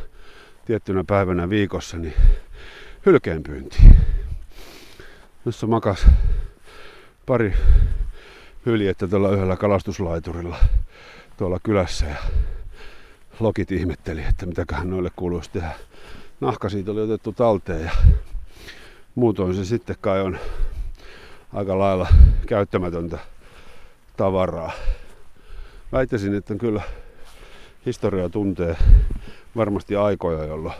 tiettynä 0.66 1.04
päivänä 1.04 1.50
viikossa 1.50 1.98
niin 1.98 2.14
hylkeenpyyntiin. 3.06 3.96
Jossa 5.48 5.68
makas 5.68 6.08
pari 7.26 7.54
hyljettä 8.66 9.08
tuolla 9.08 9.32
yhdellä 9.32 9.56
kalastuslaiturilla 9.56 10.58
tuolla 11.38 11.60
kylässä 11.64 12.06
ja 12.06 12.16
lokit 13.40 13.72
ihmetteli, 13.72 14.24
että 14.30 14.46
mitäköhän 14.46 14.90
noille 14.90 15.12
kuuluisi 15.16 15.52
tehdä. 15.52 15.72
Nahka 16.40 16.70
siitä 16.70 16.92
oli 16.92 17.02
otettu 17.02 17.32
talteen 17.32 17.84
ja 17.84 17.92
muutoin 19.16 19.56
se 19.56 19.66
sitten 19.66 19.96
kai 20.02 20.22
on 20.22 20.40
aika 21.54 21.80
lailla 21.80 22.08
käyttämätöntä 22.48 23.20
tavaraa. 24.18 24.72
Väittäisin, 25.92 26.36
että 26.36 26.56
kyllä 26.56 26.82
historia 27.86 28.30
tuntee 28.30 28.78
varmasti 29.56 29.96
aikoja, 29.96 30.46
jolloin 30.46 30.76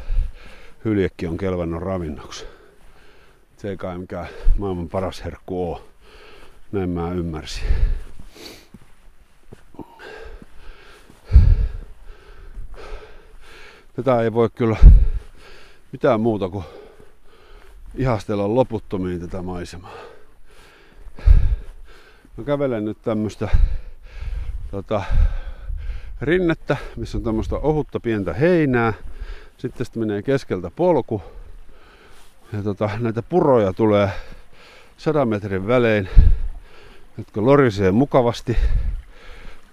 hyljekki 0.86 1.28
on 1.28 1.38
kelvannut 1.38 1.82
ravinnoksi. 1.82 2.57
Se 3.58 3.70
ei 3.70 3.78
kai 3.78 3.98
mikään 3.98 4.28
maailman 4.58 4.90
paras 4.90 5.24
herkku 5.24 5.72
ole. 5.72 5.82
Näin 6.72 6.90
mä 6.90 7.12
ymmärsin. 7.12 7.64
Tätä 13.94 14.22
ei 14.22 14.34
voi 14.34 14.50
kyllä 14.56 14.78
mitään 15.92 16.22
muuta 16.22 16.50
kuin 16.50 16.64
ihastella 17.96 18.56
loputtomiin 18.56 19.20
tätä 19.20 19.42
maisemaa. 19.42 19.98
Mä 22.38 22.44
kävelen 22.46 22.86
nyt 22.86 23.02
tämmöstä 23.02 23.50
tota, 24.72 25.04
rinnettä, 26.22 26.78
missä 26.96 27.18
on 27.18 27.24
tämmöistä 27.24 27.56
ohutta 27.56 28.00
pientä 28.00 28.34
heinää. 28.34 28.94
Sitten 29.58 29.86
sitten 29.86 30.00
menee 30.00 30.22
keskeltä 30.22 30.72
polku. 30.76 31.37
Ja 32.54 32.64
tota, 32.64 32.90
näitä 33.00 33.22
puroja 33.22 33.74
tulee 33.74 34.10
sadan 34.98 35.28
metrin 35.28 35.68
välein, 35.68 36.10
jotka 37.18 37.46
lorisee 37.46 37.92
mukavasti. 37.92 38.58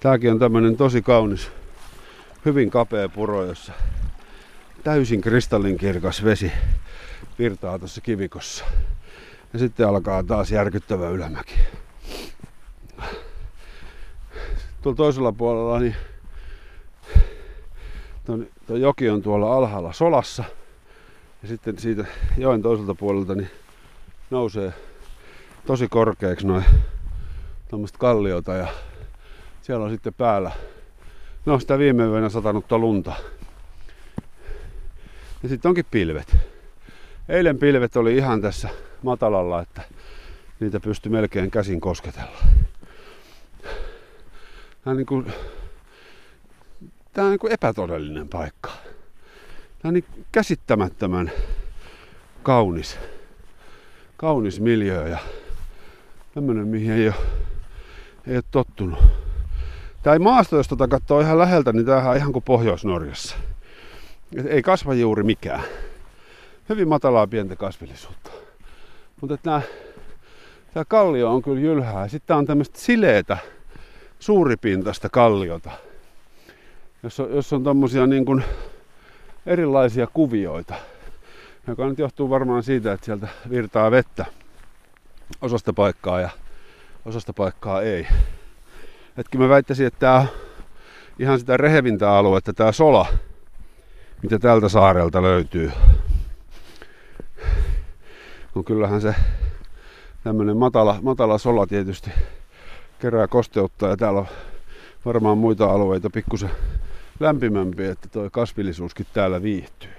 Tääkin 0.00 0.30
on 0.30 0.38
tämmönen 0.38 0.76
tosi 0.76 1.02
kaunis, 1.02 1.50
hyvin 2.44 2.70
kapea 2.70 3.08
puro, 3.08 3.44
jossa 3.44 3.72
täysin 4.84 5.20
kristallinkirkas 5.20 6.24
vesi 6.24 6.52
virtaa 7.38 7.78
tuossa 7.78 8.00
kivikossa. 8.00 8.64
Ja 9.52 9.58
sitten 9.58 9.88
alkaa 9.88 10.22
taas 10.22 10.50
järkyttävä 10.50 11.08
ylämäki. 11.08 11.54
Tuolla 14.82 14.96
toisella 14.96 15.32
puolella 15.32 15.78
niin 15.78 15.96
tuo 18.66 18.76
joki 18.76 19.10
on 19.10 19.22
tuolla 19.22 19.56
alhaalla 19.56 19.92
solassa. 19.92 20.44
Ja 21.44 21.48
sitten 21.48 21.78
siitä 21.78 22.04
joen 22.38 22.62
toiselta 22.62 22.94
puolelta 22.94 23.35
niin 23.35 23.50
nousee 24.30 24.72
tosi 25.66 25.88
korkeaksi 25.88 26.46
noin 26.46 26.64
tuommoista 27.68 27.98
kalliota 27.98 28.54
ja 28.54 28.66
siellä 29.62 29.85
on 29.85 29.90
sitten 29.90 30.14
päällä, 30.14 30.50
no 31.46 31.59
sitä 31.61 31.78
viime 31.78 32.04
yönä 32.04 32.28
satanutta 32.28 32.78
lunta. 32.78 33.12
Ja 35.42 35.48
sitten 35.48 35.68
onkin 35.68 35.85
pilvet. 35.90 36.37
Eilen 37.28 37.59
pilvet 37.59 37.96
oli 37.96 38.16
ihan 38.16 38.40
tässä 38.40 38.68
matalalla, 39.02 39.62
että 39.62 39.83
niitä 40.61 40.80
pystyi 40.80 41.12
melkein 41.12 41.50
käsin 41.50 41.80
kosketella. 41.80 42.38
Tämä 44.83 44.92
on 44.92 44.96
niin 44.96 45.07
kuin, 45.07 45.33
tämä 47.12 47.24
on 47.24 47.30
niin 47.30 47.40
kuin 47.40 47.52
epätodellinen 47.52 48.28
paikka. 48.28 48.70
Tämä 49.84 49.90
on 49.90 49.94
niin 49.94 50.26
käsittämättömän 50.32 51.30
kaunis, 52.42 52.98
kaunis 54.16 54.60
miljö 54.60 55.08
ja 55.08 55.18
tämmöinen, 56.34 56.68
mihin 56.68 56.92
ei 56.92 57.06
ole, 57.06 57.14
ei 58.26 58.36
ole 58.36 58.44
tottunut. 58.50 58.98
Tämä 60.02 60.18
maasto, 60.18 60.56
jos 60.56 60.68
tuota 60.68 60.88
katsoo 60.88 61.20
ihan 61.20 61.38
läheltä, 61.38 61.72
niin 61.72 61.86
tämähän 61.86 62.10
on 62.10 62.16
ihan 62.16 62.32
kuin 62.32 62.42
Pohjois-Norjassa. 62.42 63.36
Et 64.36 64.46
ei 64.46 64.62
kasva 64.62 64.94
juuri 64.94 65.22
mikään. 65.22 65.62
Hyvin 66.68 66.88
matalaa 66.88 67.26
pientä 67.26 67.56
kasvillisuutta. 67.56 68.30
Mutta 69.20 69.36
tämä, 69.36 69.62
tämä 70.74 70.84
kallio 70.84 71.30
on 71.34 71.42
kyllä 71.42 71.60
jylhää. 71.60 72.08
Sitten 72.08 72.36
on 72.36 72.46
tämmöistä 72.46 72.78
sileetä, 72.78 73.36
suuripintaista 74.18 75.08
kalliota, 75.08 75.70
jossa 77.02 77.22
on, 77.22 77.34
jos 77.34 77.52
on 77.52 77.64
tommosia 77.64 78.06
niin 78.06 78.24
kuin 78.24 78.44
erilaisia 79.46 80.07
kuvioita, 80.07 80.74
joka 81.66 81.87
nyt 81.87 81.98
johtuu 81.98 82.30
varmaan 82.30 82.62
siitä, 82.62 82.92
että 82.92 83.07
sieltä 83.07 83.28
virtaa 83.50 83.90
vettä 83.90 84.26
osasta 85.40 85.72
paikkaa 85.72 86.20
ja 86.20 86.30
osasta 87.04 87.33
paikkaa 87.33 87.83
ei. 87.83 88.07
Etkin 89.16 89.40
mä 89.40 89.48
väittäisin, 89.48 89.87
että 89.87 89.98
tämä 89.98 90.18
on 90.18 90.28
ihan 91.18 91.38
sitä 91.38 91.57
rehevintä 91.57 92.16
aluetta, 92.16 92.52
tämä 92.52 92.72
sola, 92.72 93.07
mitä 94.22 94.38
tältä 94.38 94.68
saarelta 94.68 95.22
löytyy. 95.22 95.72
No 98.54 98.62
kyllähän 98.62 99.00
se 99.00 99.14
tämmöinen 100.24 100.57
matala, 100.57 100.98
matala 101.02 101.38
sola 101.38 101.66
tietysti 101.66 102.11
kerää 102.98 103.28
kosteutta 103.28 103.87
ja 103.87 103.96
täällä 103.96 104.20
on 104.20 104.26
varmaan 105.04 105.38
muita 105.38 105.66
alueita 105.66 106.11
pikkusen 106.11 106.50
lämpimämpi, 107.20 107.85
että 107.85 108.09
toi 108.09 108.29
kasvillisuuskin 108.33 109.07
täällä 109.12 109.42
viihtyy. 109.42 109.90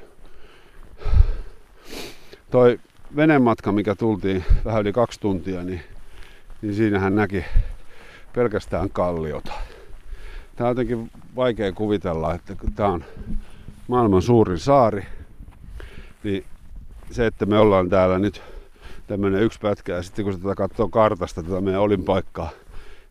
Toi 2.52 2.80
venematka, 3.16 3.72
mikä 3.72 3.96
tultiin 3.96 4.46
vähän 4.66 4.82
yli 4.82 4.94
kaksi 4.94 5.20
tuntia, 5.20 5.64
niin, 5.64 5.82
niin 6.62 6.76
siinähän 6.76 7.16
näki 7.16 7.46
pelkästään 8.36 8.90
kalliota. 8.90 9.52
Tämä 10.56 10.68
on 10.68 10.72
jotenkin 10.72 11.12
vaikea 11.36 11.72
kuvitella, 11.72 12.34
että 12.34 12.56
tämä 12.76 12.90
on 12.90 13.04
maailman 13.88 14.22
suurin 14.22 14.60
saari, 14.60 15.06
niin 16.24 16.46
se, 17.12 17.26
että 17.26 17.46
me 17.46 17.60
ollaan 17.60 17.90
täällä 17.90 18.20
nyt 18.20 18.42
tämmöinen 19.08 19.42
yksi 19.42 19.60
pätkä 19.60 19.96
ja 19.96 20.04
sitten 20.04 20.26
kun 20.26 20.34
se 20.34 20.40
tätä 20.40 20.56
katsoo 20.56 20.88
kartasta, 20.90 21.44
tätä 21.44 21.62
meidän 21.62 21.82
olinpaikkaa, 21.82 22.50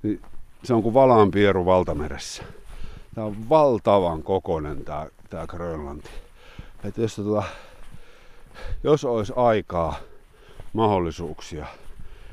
niin 0.02 0.20
se 0.62 0.74
on 0.74 0.82
kuin 0.82 0.94
valaanpieru 0.94 1.66
valtameressä. 1.66 2.42
Tämä 3.14 3.26
on 3.26 3.48
valtavan 3.48 4.22
kokoinen 4.22 4.84
tämä, 4.84 5.06
tämä 5.30 5.46
Grönlanti. 5.46 6.10
Että 6.84 7.00
jos, 7.00 7.16
tota, 7.16 7.42
jos 8.82 9.04
olisi 9.04 9.32
aikaa, 9.36 9.94
mahdollisuuksia, 10.72 11.66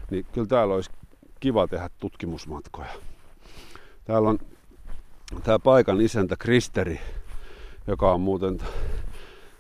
niin 0.10 0.26
kyllä 0.34 0.48
täällä 0.48 0.74
olisi 0.74 0.90
kiva 1.40 1.68
tehdä 1.68 1.90
tutkimusmatkoja. 2.00 2.90
Täällä 4.06 4.30
on 4.30 4.40
tämä 5.44 5.60
paikan 5.60 6.02
isäntä 6.02 6.36
Kristeri, 6.40 7.00
joka 7.88 8.14
on 8.14 8.22
muuten, 8.22 8.60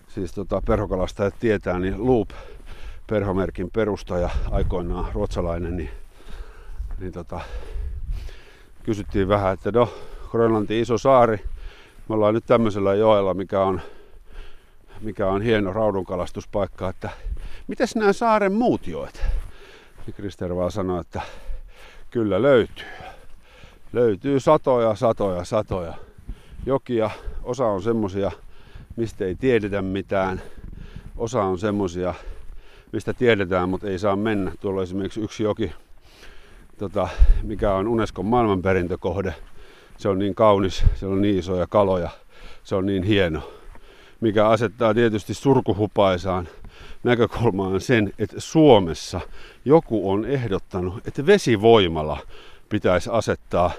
siis 0.07 0.33
tota, 0.33 0.61
perhokalastajat 0.67 1.35
tietää, 1.39 1.79
niin 1.79 2.05
Loop 2.05 2.29
perhomerkin 3.07 3.71
perustaja 3.71 4.29
aikoinaan 4.51 5.13
ruotsalainen, 5.13 5.77
niin, 5.77 5.89
niin 6.99 7.11
tota, 7.11 7.39
kysyttiin 8.83 9.27
vähän, 9.27 9.53
että 9.53 9.71
no, 9.71 9.93
Grönlanti 10.31 10.79
iso 10.79 10.97
saari, 10.97 11.37
me 12.09 12.15
ollaan 12.15 12.33
nyt 12.33 12.45
tämmöisellä 12.45 12.95
joella, 12.95 13.33
mikä 13.33 13.61
on, 13.61 13.81
mikä 15.01 15.27
on 15.27 15.41
hieno 15.41 15.73
raudunkalastuspaikka, 15.73 16.89
että 16.89 17.09
mitäs 17.67 17.95
nämä 17.95 18.13
saaren 18.13 18.53
muut 18.53 18.87
joet? 18.87 19.21
Krister 20.15 20.55
vaan 20.55 20.71
sanoi, 20.71 21.01
että 21.01 21.21
kyllä 22.11 22.41
löytyy. 22.41 22.85
Löytyy 23.93 24.39
satoja, 24.39 24.95
satoja, 24.95 25.43
satoja 25.43 25.93
jokia. 26.65 27.09
Osa 27.43 27.65
on 27.65 27.81
semmosia, 27.81 28.31
mistä 28.95 29.25
ei 29.25 29.35
tiedetä 29.35 29.81
mitään. 29.81 30.41
Osa 31.17 31.43
on 31.43 31.59
semmosia, 31.59 32.13
mistä 32.91 33.13
tiedetään, 33.13 33.69
mutta 33.69 33.87
ei 33.87 33.99
saa 33.99 34.15
mennä. 34.15 34.51
Tuolla 34.59 34.79
on 34.79 34.83
esimerkiksi 34.83 35.21
yksi 35.21 35.43
joki, 35.43 35.71
tota, 36.77 37.07
mikä 37.43 37.73
on 37.73 37.87
Unescon 37.87 38.25
maailmanperintökohde. 38.25 39.35
Se 40.01 40.09
on 40.09 40.19
niin 40.19 40.35
kaunis, 40.35 40.83
siellä 40.95 41.15
on 41.15 41.21
niin 41.21 41.39
isoja 41.39 41.67
kaloja, 41.67 42.09
se 42.63 42.75
on 42.75 42.85
niin 42.85 43.03
hieno. 43.03 43.51
Mikä 44.21 44.47
asettaa 44.47 44.93
tietysti 44.93 45.33
surkuhupaisaan 45.33 46.47
näkökulmaan 47.03 47.81
sen, 47.81 48.13
että 48.19 48.39
Suomessa 48.39 49.21
joku 49.65 50.11
on 50.11 50.25
ehdottanut, 50.25 51.07
että 51.07 51.25
vesivoimala 51.25 52.17
pitäisi 52.69 53.09
asettaa 53.13 53.71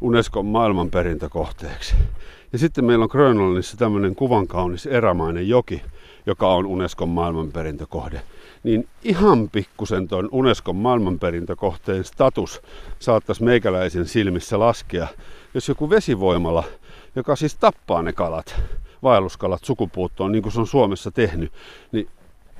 Unescon 0.00 0.46
maailmanperintökohteeksi. 0.46 1.94
Ja 2.52 2.58
sitten 2.58 2.84
meillä 2.84 3.02
on 3.02 3.10
Grönlannissa 3.12 3.76
tämmöinen 3.76 4.14
kuvankaunis 4.14 4.86
erämainen 4.86 5.48
joki, 5.48 5.82
joka 6.26 6.54
on 6.54 6.66
Unescon 6.66 7.08
maailmanperintökohde. 7.08 8.22
Niin 8.62 8.88
ihan 9.04 9.48
pikkusen 9.48 10.08
tuon 10.08 10.28
Unescon 10.32 10.76
maailmanperintökohteen 10.76 12.04
status 12.04 12.62
saattaisi 12.98 13.44
meikäläisen 13.44 14.06
silmissä 14.06 14.58
laskea, 14.58 15.08
jos 15.54 15.68
joku 15.68 15.90
vesivoimala, 15.90 16.64
joka 17.16 17.36
siis 17.36 17.56
tappaa 17.56 18.02
ne 18.02 18.12
kalat, 18.12 18.62
vaelluskalat 19.02 19.64
sukupuuttoon, 19.64 20.32
niin 20.32 20.42
kuin 20.42 20.52
se 20.52 20.60
on 20.60 20.66
Suomessa 20.66 21.10
tehnyt, 21.10 21.52
niin, 21.92 22.08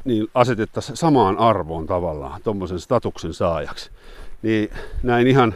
niin 0.05 0.29
asetettaisiin 0.35 0.97
samaan 0.97 1.39
arvoon 1.39 1.87
tavallaan 1.87 2.43
tuommoisen 2.43 2.81
statuksen 2.81 3.35
saajaksi. 3.35 3.91
Niin 4.43 4.71
näin 5.03 5.27
ihan 5.27 5.55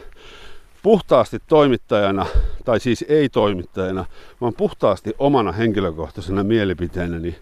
puhtaasti 0.83 1.39
toimittajana, 1.47 2.25
tai 2.65 2.79
siis 2.79 3.05
ei 3.07 3.29
toimittajana, 3.29 4.05
vaan 4.41 4.53
puhtaasti 4.53 5.13
omana 5.19 5.51
henkilökohtaisena 5.51 6.43
mielipiteenä, 6.43 7.19
niin 7.19 7.35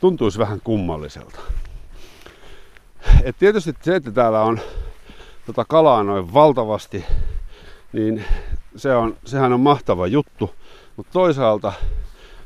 tuntuisi 0.00 0.38
vähän 0.38 0.60
kummalliselta. 0.64 1.40
Et 3.22 3.36
tietysti 3.38 3.74
se, 3.82 3.96
että 3.96 4.10
täällä 4.10 4.42
on 4.42 4.60
tota 5.46 5.64
kalaa 5.68 6.02
noin 6.02 6.34
valtavasti, 6.34 7.04
niin 7.92 8.24
se 8.76 8.94
on, 8.94 9.16
sehän 9.24 9.52
on 9.52 9.60
mahtava 9.60 10.06
juttu. 10.06 10.50
Mutta 10.96 11.12
toisaalta, 11.12 11.72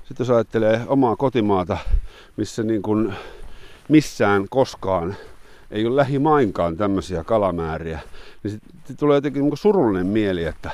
sitten 0.04 0.24
jos 0.24 0.30
ajattelee 0.30 0.80
omaa 0.86 1.16
kotimaata, 1.16 1.78
missä 2.36 2.62
niin 2.62 2.82
kuin 2.82 3.14
missään 3.88 4.46
koskaan 4.50 5.16
ei 5.70 5.86
ole 5.86 5.96
lähimainkaan 5.96 6.76
tämmöisiä 6.76 7.24
kalamääriä, 7.24 8.00
niin 8.42 8.50
sitten 8.50 8.96
tulee 8.96 9.16
jotenkin 9.16 9.42
niin 9.42 9.56
surullinen 9.56 10.06
mieli, 10.06 10.44
että, 10.44 10.70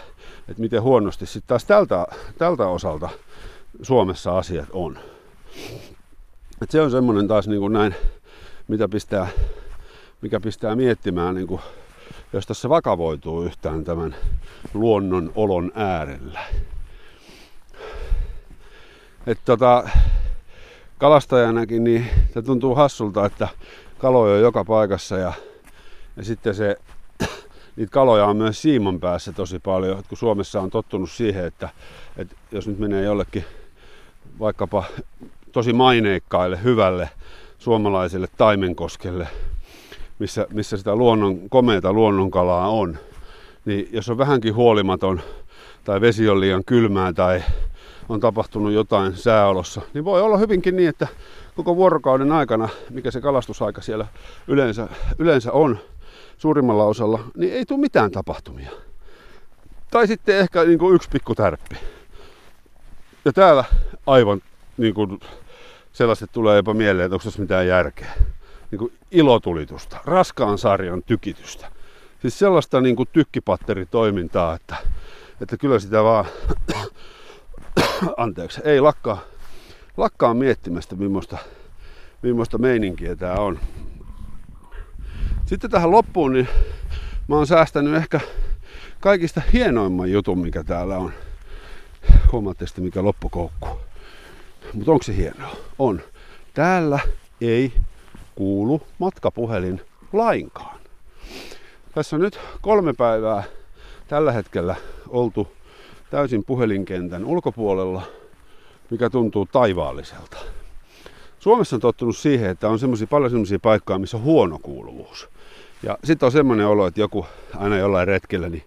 että 0.49 0.61
miten 0.61 0.83
huonosti 0.83 1.27
sitten 1.27 1.49
taas 1.49 1.65
tältä, 1.65 2.07
tältä 2.39 2.67
osalta 2.67 3.09
Suomessa 3.83 4.39
asiat 4.39 4.69
on. 4.73 4.99
Et 6.63 6.71
se 6.71 6.81
on 6.81 6.91
semmoinen 6.91 7.29
taas 7.29 7.49
niin 7.49 7.61
kuin 7.61 7.73
näin, 7.73 7.95
mitä 8.69 8.89
pistää, 8.89 9.29
mikä 10.23 10.41
pistää 10.41 10.77
miettimään, 10.77 11.35
niin 11.35 11.47
kuin, 11.47 11.61
jos 12.33 12.47
tässä 12.47 12.69
vakavoituu 12.69 13.43
yhtään 13.43 13.85
tämän 13.85 14.17
luonnon 14.75 15.33
olon 15.35 15.73
äärellä. 15.75 16.41
Et 19.27 19.39
tota, 19.45 19.89
kalastajanakin 20.99 21.85
niin 21.85 22.07
se 22.35 22.43
tuntuu 22.43 22.75
hassulta, 22.75 23.27
että 23.27 23.49
kaloja 23.99 24.35
on 24.35 24.41
joka 24.41 24.65
paikassa 24.65 25.17
ja, 25.17 25.33
ja 26.17 26.25
sitten 26.25 26.55
se, 26.55 26.77
niitä 27.77 27.91
kaloja 27.91 28.27
on 28.27 28.37
myös 28.37 28.63
siimon 28.63 29.01
päässä 29.01 29.33
tosi 29.33 29.59
paljon, 29.59 30.03
kun 30.09 30.19
Suomessa 30.19 30.61
on 30.61 30.71
tottunut 30.71 31.11
siihen, 31.11 31.45
että, 31.45 31.69
että 32.17 32.37
jos 32.53 32.67
nyt 32.69 32.79
menee 32.79 33.05
jollekin 33.05 33.45
vaikkapa 34.39 34.85
tosi 35.53 35.73
maineikkaille, 35.73 36.63
hyvälle 36.63 37.11
suomalaiselle 37.59 38.29
Taimenkoskelle, 38.37 39.29
missä, 40.21 40.47
missä 40.53 40.77
sitä 40.77 40.97
luonnon, 40.97 41.51
komeita 41.51 41.93
luonnonkalaa 41.93 42.69
on, 42.69 42.99
niin 43.65 43.89
jos 43.93 44.09
on 44.11 44.19
vähänkin 44.19 44.55
huolimaton 44.55 45.21
tai 45.85 46.01
vesi 46.01 46.29
on 46.29 46.41
liian 46.41 46.65
kylmää 46.65 47.13
tai 47.13 47.43
on 48.09 48.21
tapahtunut 48.21 48.73
jotain 48.73 49.17
sääolossa, 49.17 49.81
niin 49.95 50.05
voi 50.05 50.23
olla 50.23 50.37
hyvinkin 50.37 50.77
niin, 50.77 50.89
että 50.89 51.09
koko 51.57 51.77
vuorokauden 51.77 52.33
aikana, 52.33 52.69
mikä 52.91 53.11
se 53.11 53.21
kalastusaika 53.21 53.81
siellä 53.81 54.07
yleensä, 54.49 54.89
yleensä 55.19 55.53
on, 55.53 55.79
suurimmalla 56.39 56.85
osalla, 56.85 57.19
niin 57.37 57.53
ei 57.53 57.67
tule 57.67 57.81
mitään 57.81 58.11
tapahtumia. 58.11 58.71
Tai 59.91 60.07
sitten 60.07 60.39
ehkä 60.39 60.65
niin 60.65 60.79
kuin 60.79 60.95
yksi 60.95 61.09
pikku 61.13 61.35
tärppi. 61.35 61.77
Ja 63.25 63.33
täällä 63.33 63.65
aivan 64.07 64.43
niin 64.77 64.95
kuin 64.95 65.21
sellaiset 65.93 66.33
tulee 66.33 66.57
jopa 66.57 66.75
mieleen, 66.75 67.05
että 67.07 67.15
onko 67.15 67.25
tässä 67.25 67.41
mitään 67.41 67.67
järkeä. 67.67 68.13
Niin 68.71 68.79
kuin 68.79 68.93
ilotulitusta, 69.11 70.01
raskaan 70.05 70.59
sarjan 70.59 71.03
tykitystä. 71.03 71.73
Siis 72.23 72.39
sellaista 72.39 72.81
niin 72.81 72.97
kuin 72.97 73.09
tykkipatteritoimintaa, 73.13 74.55
että, 74.55 74.77
että 75.41 75.57
kyllä 75.57 75.79
sitä 75.79 76.03
vaan, 76.05 76.25
anteeksi, 78.17 78.61
ei 78.65 78.81
lakkaa, 78.81 79.21
lakkaa 79.97 80.35
miettimästä, 80.35 80.97
millaista, 80.97 81.39
millaista 82.23 82.59
meininkiä 82.59 83.17
tämä 83.17 83.35
on. 83.35 83.59
Sitten 85.47 85.71
tähän 85.71 85.91
loppuun, 85.91 86.33
niin 86.33 86.49
mä 87.29 87.37
oon 87.37 87.47
säästänyt 87.47 87.95
ehkä 87.95 88.21
kaikista 89.01 89.43
hienoimman 89.53 90.13
jutun, 90.13 90.39
mikä 90.39 90.65
täällä 90.65 90.99
on. 90.99 91.13
Huomaatte 92.33 92.67
sitten, 92.67 92.85
mikä 92.85 93.05
loppukoukku. 93.05 93.69
Mutta 94.73 94.93
onko 94.93 95.03
se 95.03 95.17
hienoa? 95.17 95.57
On. 95.79 96.01
Täällä 96.55 96.99
ei 97.41 97.73
kuulu 98.41 98.83
matkapuhelin 98.99 99.81
lainkaan. 100.13 100.81
Tässä 101.95 102.17
on 102.17 102.23
nyt 102.23 102.41
kolme 102.61 102.93
päivää 102.93 103.43
tällä 104.09 104.33
hetkellä 104.33 104.77
oltu 105.09 105.49
täysin 106.11 106.45
puhelinkentän 106.45 107.25
ulkopuolella, 107.25 108.03
mikä 108.91 109.11
tuntuu 109.11 109.47
taivaalliselta. 109.53 110.37
Suomessa 111.39 111.77
on 111.77 111.81
tottunut 111.81 112.17
siihen, 112.17 112.51
että 112.51 112.69
on 112.69 112.79
semmosia, 112.79 113.07
paljon 113.07 113.31
semmoisia 113.31 113.59
paikkoja, 113.59 113.99
missä 113.99 114.17
on 114.17 114.23
huono 114.23 114.59
kuuluvuus. 114.63 115.29
Ja 115.83 115.99
sitten 116.05 116.27
on 116.27 116.33
semmoinen 116.33 116.67
olo, 116.67 116.87
että 116.87 117.01
joku 117.01 117.27
aina 117.57 117.77
jollain 117.77 118.09
retkellä, 118.09 118.49
niin 118.49 118.65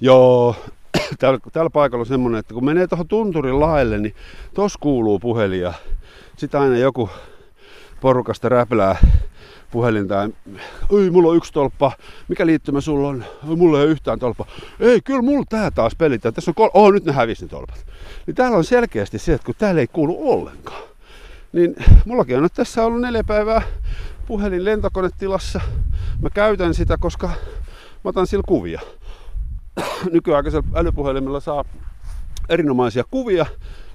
joo, 0.00 0.56
täällä, 1.18 1.38
täällä 1.52 1.70
paikalla 1.70 2.02
on 2.02 2.06
semmoinen, 2.06 2.38
että 2.38 2.54
kun 2.54 2.64
menee 2.64 2.86
tuohon 2.86 3.08
tunturin 3.08 3.60
laelle, 3.60 3.98
niin 3.98 4.14
tos 4.54 4.76
kuuluu 4.76 5.18
puhelin 5.18 5.60
ja 5.60 5.72
sitten 6.36 6.60
aina 6.60 6.76
joku 6.76 7.10
porukasta 8.04 8.48
räplää 8.48 8.96
puhelinta. 9.70 10.22
Ei, 10.22 11.10
mulla 11.10 11.30
on 11.30 11.36
yksi 11.36 11.52
tolppa. 11.52 11.92
Mikä 12.28 12.46
liittymä 12.46 12.80
sulla 12.80 13.08
on? 13.08 13.24
Mulla 13.42 13.78
ei 13.78 13.84
ole 13.84 13.90
yhtään 13.90 14.18
tolppa. 14.18 14.46
Ei, 14.80 15.00
kyllä 15.00 15.22
mulla 15.22 15.44
tää 15.48 15.70
taas 15.70 15.94
pelittää. 15.94 16.32
Tässä 16.32 16.50
on 16.50 16.54
kol... 16.54 16.70
Oh, 16.74 16.92
nyt 16.92 17.04
ne 17.04 17.12
hävisi 17.12 17.44
ne 17.44 17.48
tolpat. 17.48 17.86
Niin 18.26 18.34
täällä 18.34 18.56
on 18.56 18.64
selkeästi 18.64 19.18
se, 19.18 19.32
että 19.32 19.46
kun 19.46 19.54
täällä 19.58 19.80
ei 19.80 19.86
kuulu 19.86 20.32
ollenkaan. 20.32 20.82
Niin 21.52 21.74
mullakin 22.04 22.36
on 22.36 22.42
nyt 22.42 22.52
tässä 22.52 22.84
ollut 22.84 23.00
neljä 23.00 23.24
päivää 23.24 23.62
puhelin 24.26 24.64
lentokonetilassa. 24.64 25.60
Mä 26.22 26.30
käytän 26.30 26.74
sitä, 26.74 26.96
koska 27.00 27.26
mä 28.04 28.08
otan 28.08 28.26
sillä 28.26 28.44
kuvia. 28.48 28.80
Nykyaikaisella 30.12 30.66
älypuhelimella 30.74 31.40
saa 31.40 31.64
erinomaisia 32.48 33.04
kuvia. 33.10 33.46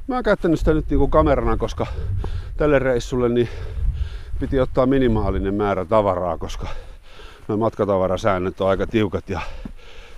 Mä 0.08 0.15
oon 0.15 0.24
käyttänyt 0.24 0.60
sitä 0.60 0.74
nyt 0.74 0.89
niinku 0.89 1.08
kamerana, 1.08 1.58
koska 1.58 1.88
tälle 2.58 2.80
reissulle 2.80 3.30
niin 3.30 3.50
piti 4.39 4.60
ottaa 4.60 4.86
minimaalinen 4.86 5.54
määrä 5.54 5.86
tavaraa, 5.86 6.38
koska 6.38 6.67
nuo 7.47 7.58
matkatavarasäännöt 7.58 8.62
on 8.62 8.69
aika 8.69 8.88
tiukat 8.88 9.30
ja 9.30 9.39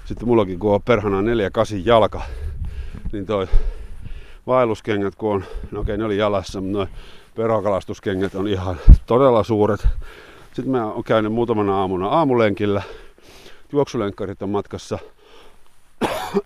sitten 0.06 0.28
mullakin 0.28 0.60
kun 0.60 0.74
on 0.74 0.82
perhana 0.82 1.22
4-8 1.22 1.24
jalka, 1.86 2.22
niin 3.12 3.26
toi 3.26 3.48
vaelluskengät 4.48 5.16
kun 5.16 5.34
on, 5.34 5.44
no 5.72 5.80
okei 5.80 5.98
ne 5.98 6.06
oli 6.06 6.18
jalassa, 6.18 6.62
mutta 6.62 6.78
noin 6.78 6.90
perokalastuskengät 7.36 8.36
on 8.36 8.48
ihan 8.48 8.76
todella 9.06 9.44
suuret. 9.44 9.88
Sitten 10.54 10.72
mä 10.72 10.86
oon 10.86 11.04
käynyt 11.04 11.34
muutamana 11.34 11.78
aamuna 11.78 12.08
aamulenkillä, 12.08 12.82
juoksulenkkarit 13.72 14.42
on 14.42 14.50
matkassa 14.50 15.00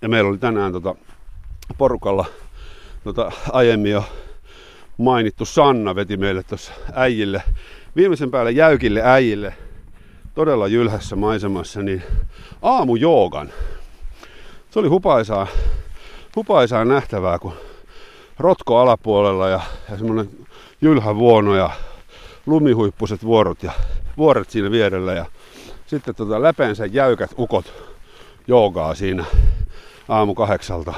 ja 0.01 0.09
meillä 0.09 0.29
oli 0.29 0.37
tänään 0.37 0.71
tota 0.71 0.95
porukalla 1.77 2.25
tota 3.03 3.31
aiemmin 3.51 3.91
jo 3.91 4.03
mainittu 4.97 5.45
Sanna 5.45 5.95
veti 5.95 6.17
meille 6.17 6.43
tuossa 6.43 6.71
äijille, 6.93 7.43
viimeisen 7.95 8.31
päälle 8.31 8.51
jäykille 8.51 9.01
äijille, 9.03 9.53
todella 10.35 10.67
jylhässä 10.67 11.15
maisemassa, 11.15 11.81
niin 11.81 12.03
aamujoogan. 12.61 13.49
Se 14.69 14.79
oli 14.79 14.87
hupaisaa, 14.87 15.47
hupaisaa 16.35 16.85
nähtävää, 16.85 17.39
kun 17.39 17.53
rotko 18.39 18.77
alapuolella 18.77 19.49
ja, 19.49 19.59
ja 19.91 19.97
semmoinen 19.97 20.29
jylhä 20.81 21.15
vuono 21.15 21.55
ja 21.55 21.69
lumihuippuset 22.45 23.23
vuorot 23.23 23.63
ja 23.63 23.71
vuoret 24.17 24.49
siinä 24.49 24.71
vierellä 24.71 25.13
ja 25.13 25.25
sitten 25.87 26.15
tota 26.15 26.41
läpeensä 26.41 26.85
jäykät 26.85 27.31
ukot 27.37 27.73
joogaa 28.47 28.95
siinä 28.95 29.25
aamu 30.09 30.35
kahdeksalta. 30.35 30.93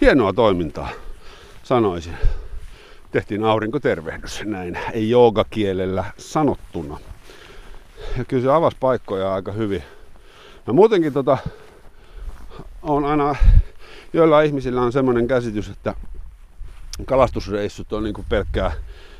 Hienoa 0.00 0.32
toimintaa 0.32 0.88
sanoisin. 1.70 2.16
Tehtiin 3.10 3.44
aurinkotervehdys, 3.44 4.42
näin 4.44 4.78
ei 4.92 5.10
joogakielellä 5.10 6.04
sanottuna. 6.18 6.98
Ja 8.18 8.24
kyllä 8.24 8.42
se 8.42 8.52
avasi 8.52 8.76
paikkoja 8.80 9.34
aika 9.34 9.52
hyvin. 9.52 9.82
Mä 10.66 10.72
muutenkin 10.72 11.12
tota, 11.12 11.38
on 12.82 13.04
aina, 13.04 13.36
joilla 14.12 14.40
ihmisillä 14.40 14.82
on 14.82 14.92
semmoinen 14.92 15.28
käsitys, 15.28 15.68
että 15.68 15.94
kalastusreissut 17.06 17.92
on 17.92 18.04
niin 18.04 18.14
pelkkää 18.28 18.72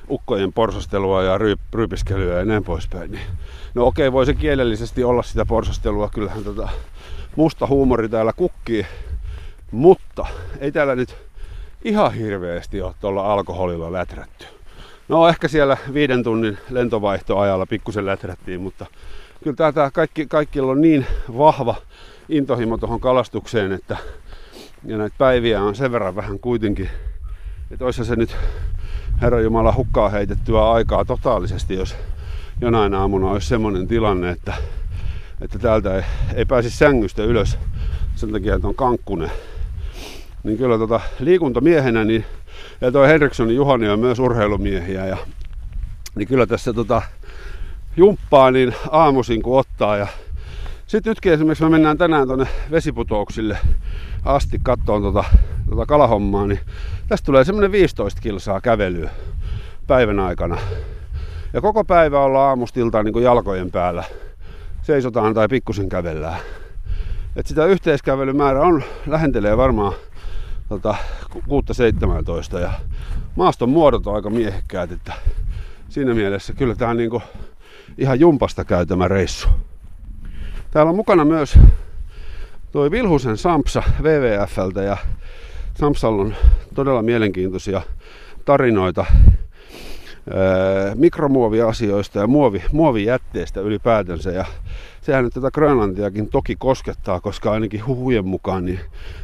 ukkojen 0.09 0.53
porsastelua 0.53 1.23
ja 1.23 1.39
ryypiskelyä 1.75 2.39
ja 2.39 2.45
näin 2.45 2.65
poispäin. 2.65 3.11
Niin, 3.11 3.27
no 3.75 3.87
okei, 3.87 4.13
voi 4.13 4.27
se 4.27 4.35
kielellisesti 4.35 5.05
olla 5.05 5.23
sitä 5.23 5.47
porsastelua, 5.47 6.11
kyllähän 6.15 6.45
tota 6.45 6.69
musta 7.37 7.67
huumori 7.67 8.09
täällä 8.09 8.33
kukkii, 8.33 8.87
mutta 9.71 10.27
ei 10.61 10.73
täällä 10.73 10.97
nyt 10.97 11.30
ihan 11.85 12.15
hirveästi 12.15 12.83
ole 12.83 12.95
tuolla 13.01 13.33
alkoholilla 13.33 13.93
läträtty. 13.93 14.45
No 15.09 15.29
ehkä 15.29 15.49
siellä 15.49 15.77
viiden 15.95 16.23
tunnin 16.23 16.59
lentovaihtoajalla 16.71 17.67
pikkusen 17.67 18.07
läträttiin, 18.07 18.61
mutta 18.61 18.87
kyllä 19.45 19.73
tämä 19.73 19.91
kaikki, 19.91 20.27
kaikilla 20.27 20.73
on 20.73 20.81
niin 20.81 21.07
vahva 21.39 21.75
intohimo 22.29 22.79
tuohon 22.79 23.01
kalastukseen, 23.01 23.73
että 23.73 23.97
ja 24.85 24.99
näitä 24.99 25.15
päiviä 25.19 25.63
on 25.63 25.75
sen 25.75 25.93
verran 25.93 26.17
vähän 26.17 26.39
kuitenkin, 26.39 26.89
että 27.71 27.85
olisi 27.85 28.05
se 28.05 28.17
nyt 28.17 28.37
Herra 29.21 29.41
Jumala 29.41 29.75
hukkaa 29.75 30.09
heitettyä 30.09 30.71
aikaa 30.71 31.05
totaalisesti, 31.05 31.75
jos 31.75 31.97
jonain 32.61 32.95
aamuna 32.95 33.31
olisi 33.31 33.49
semmoinen 33.49 33.89
tilanne, 33.89 34.31
että, 34.31 34.55
että 35.41 35.59
täältä 35.59 35.97
ei, 35.97 36.03
ei 36.35 36.45
pääsisi 36.45 36.77
sängystä 36.77 37.25
ylös 37.25 37.59
sen 38.17 38.33
takia, 38.33 38.55
että 38.55 38.69
on 38.69 38.75
kankkunen 38.75 39.31
niin 40.45 40.59
kyllä 40.59 40.79
tota, 40.79 41.01
liikuntamiehenä, 41.21 42.05
niin, 42.05 42.25
ja 42.81 42.93
tuo 42.93 43.03
Henrikssonin 43.03 43.57
Juhani 43.57 43.89
on 43.89 43.99
myös 43.99 44.19
urheilumiehiä, 44.19 45.07
ja, 45.07 45.17
niin 46.15 46.29
kyllä 46.29 46.47
tässä 46.47 46.73
tota, 46.73 47.03
jumppaa 47.97 48.51
niin 48.51 48.75
aamuisin 48.91 49.43
kun 49.43 49.59
ottaa. 49.59 49.97
Ja 49.97 50.07
sitten 50.87 51.11
nytkin 51.11 51.33
esimerkiksi 51.33 51.65
me 51.65 51.71
mennään 51.71 51.99
tänään 51.99 52.27
tuonne 52.27 52.47
vesiputouksille 52.71 53.59
asti 54.25 54.59
kattoon 54.63 55.03
tota, 55.03 55.25
tota 55.71 55.87
kalahommaa, 55.87 56.47
niin 56.47 56.61
tästä 57.09 57.27
tulee 57.27 57.45
semmoinen 57.45 57.73
15 57.73 58.21
kilsaa 58.21 58.61
kävelyä 58.61 59.11
päivän 59.87 60.21
aikana. 60.21 60.59
Ja 61.53 61.61
koko 61.61 61.85
päivä 61.85 62.21
ollaan 62.21 62.49
aamustiltaan 62.49 63.05
niin 63.05 63.23
jalkojen 63.23 63.71
päällä. 63.71 64.05
Seisotaan 64.83 65.35
tai 65.35 65.49
pikkusen 65.49 65.89
kävellään. 65.89 66.41
Et 67.37 67.47
sitä 67.47 67.65
yhteiskävelymäärä 67.65 68.61
on, 68.61 68.83
lähentelee 69.07 69.57
varmaan 69.57 69.93
tota, 70.71 70.95
6-17 72.57 72.59
ja 72.61 72.73
maaston 73.37 73.69
muodot 73.69 74.07
on 74.07 74.15
aika 74.15 74.31
miehekkäät, 74.31 74.93
että 74.93 75.13
siinä 75.89 76.15
mielessä 76.15 76.53
kyllä 76.53 76.75
tämä 76.75 76.91
on 76.91 76.97
niinku 76.97 77.23
ihan 77.99 78.21
jumpasta 78.21 78.65
käytämä 78.65 79.09
reissu. 79.09 79.49
Täällä 80.71 80.91
on 80.91 80.97
mukana 80.97 81.25
myös 81.25 81.59
toi 82.73 82.91
Vilhusen 82.91 83.37
Sampsa 83.37 83.83
WWFltä 84.03 84.83
ja 84.83 84.97
Sampsalla 85.75 86.23
on 86.23 86.35
todella 86.75 87.03
mielenkiintoisia 87.03 87.83
tarinoita 88.45 89.07
mikromuoviasioista 90.95 92.19
ja 92.19 92.27
muovi, 92.27 92.63
muovijätteestä 92.73 93.61
ylipäätänsä. 93.61 94.31
Ja 94.31 94.45
sehän 95.03 95.25
nyt 95.25 95.35
tätä 95.35 95.51
Grönlantiakin 95.51 96.29
toki 96.29 96.57
koskettaa, 96.59 97.21
koska 97.21 97.53
ainakin 97.53 97.87
huhujen 97.87 98.27
mukaan 98.27 98.65
niin 98.65 98.81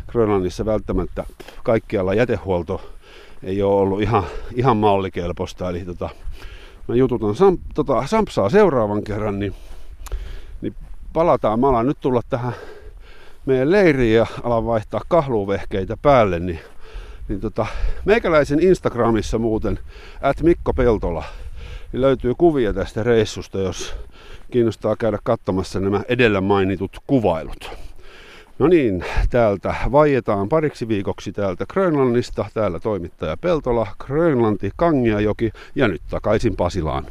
Grönlannissa 0.08 0.64
välttämättä 0.64 1.24
kaikkialla 1.62 2.14
jätehuolto 2.14 2.80
ei 3.42 3.62
ole 3.62 3.80
ollut 3.80 4.02
ihan, 4.02 4.24
ihan 4.54 4.76
mallikelpoista. 4.76 5.70
Eli 5.70 5.84
tota, 5.84 6.10
mä 6.88 6.94
jututan 6.94 7.34
Sam, 7.34 7.58
tota, 7.74 8.06
Sampsaa 8.06 8.48
seuraavan 8.48 9.04
kerran, 9.04 9.38
niin, 9.38 9.54
niin 10.60 10.74
palataan. 11.12 11.60
Mä 11.60 11.68
alan 11.68 11.86
nyt 11.86 12.00
tulla 12.00 12.20
tähän 12.28 12.52
meidän 13.46 13.70
leiriin 13.70 14.14
ja 14.14 14.26
alan 14.42 14.66
vaihtaa 14.66 15.00
kahluvehkeitä 15.08 15.96
päälle, 16.02 16.38
niin, 16.38 16.60
niin 17.28 17.40
tota, 17.40 17.66
meikäläisen 18.04 18.60
Instagramissa 18.60 19.38
muuten, 19.38 19.78
at 20.22 20.42
Mikko 20.42 20.74
Peltola, 20.74 21.24
niin 21.92 22.00
löytyy 22.00 22.34
kuvia 22.38 22.72
tästä 22.72 23.02
reissusta, 23.02 23.58
jos 23.58 23.94
kiinnostaa 24.50 24.96
käydä 24.96 25.18
katsomassa 25.24 25.80
nämä 25.80 26.00
edellä 26.08 26.40
mainitut 26.40 26.98
kuvailut. 27.06 27.70
No 28.58 28.66
niin, 28.66 29.04
täältä 29.30 29.74
vaietaan 29.92 30.48
pariksi 30.48 30.88
viikoksi 30.88 31.32
täältä 31.32 31.66
Grönlannista. 31.66 32.44
Täällä 32.54 32.80
toimittaja 32.80 33.36
Peltola, 33.36 33.86
Grönlanti, 33.98 34.70
Kangiajoki 34.76 35.50
ja 35.74 35.88
nyt 35.88 36.02
takaisin 36.10 36.56
Pasilaan. 36.56 37.06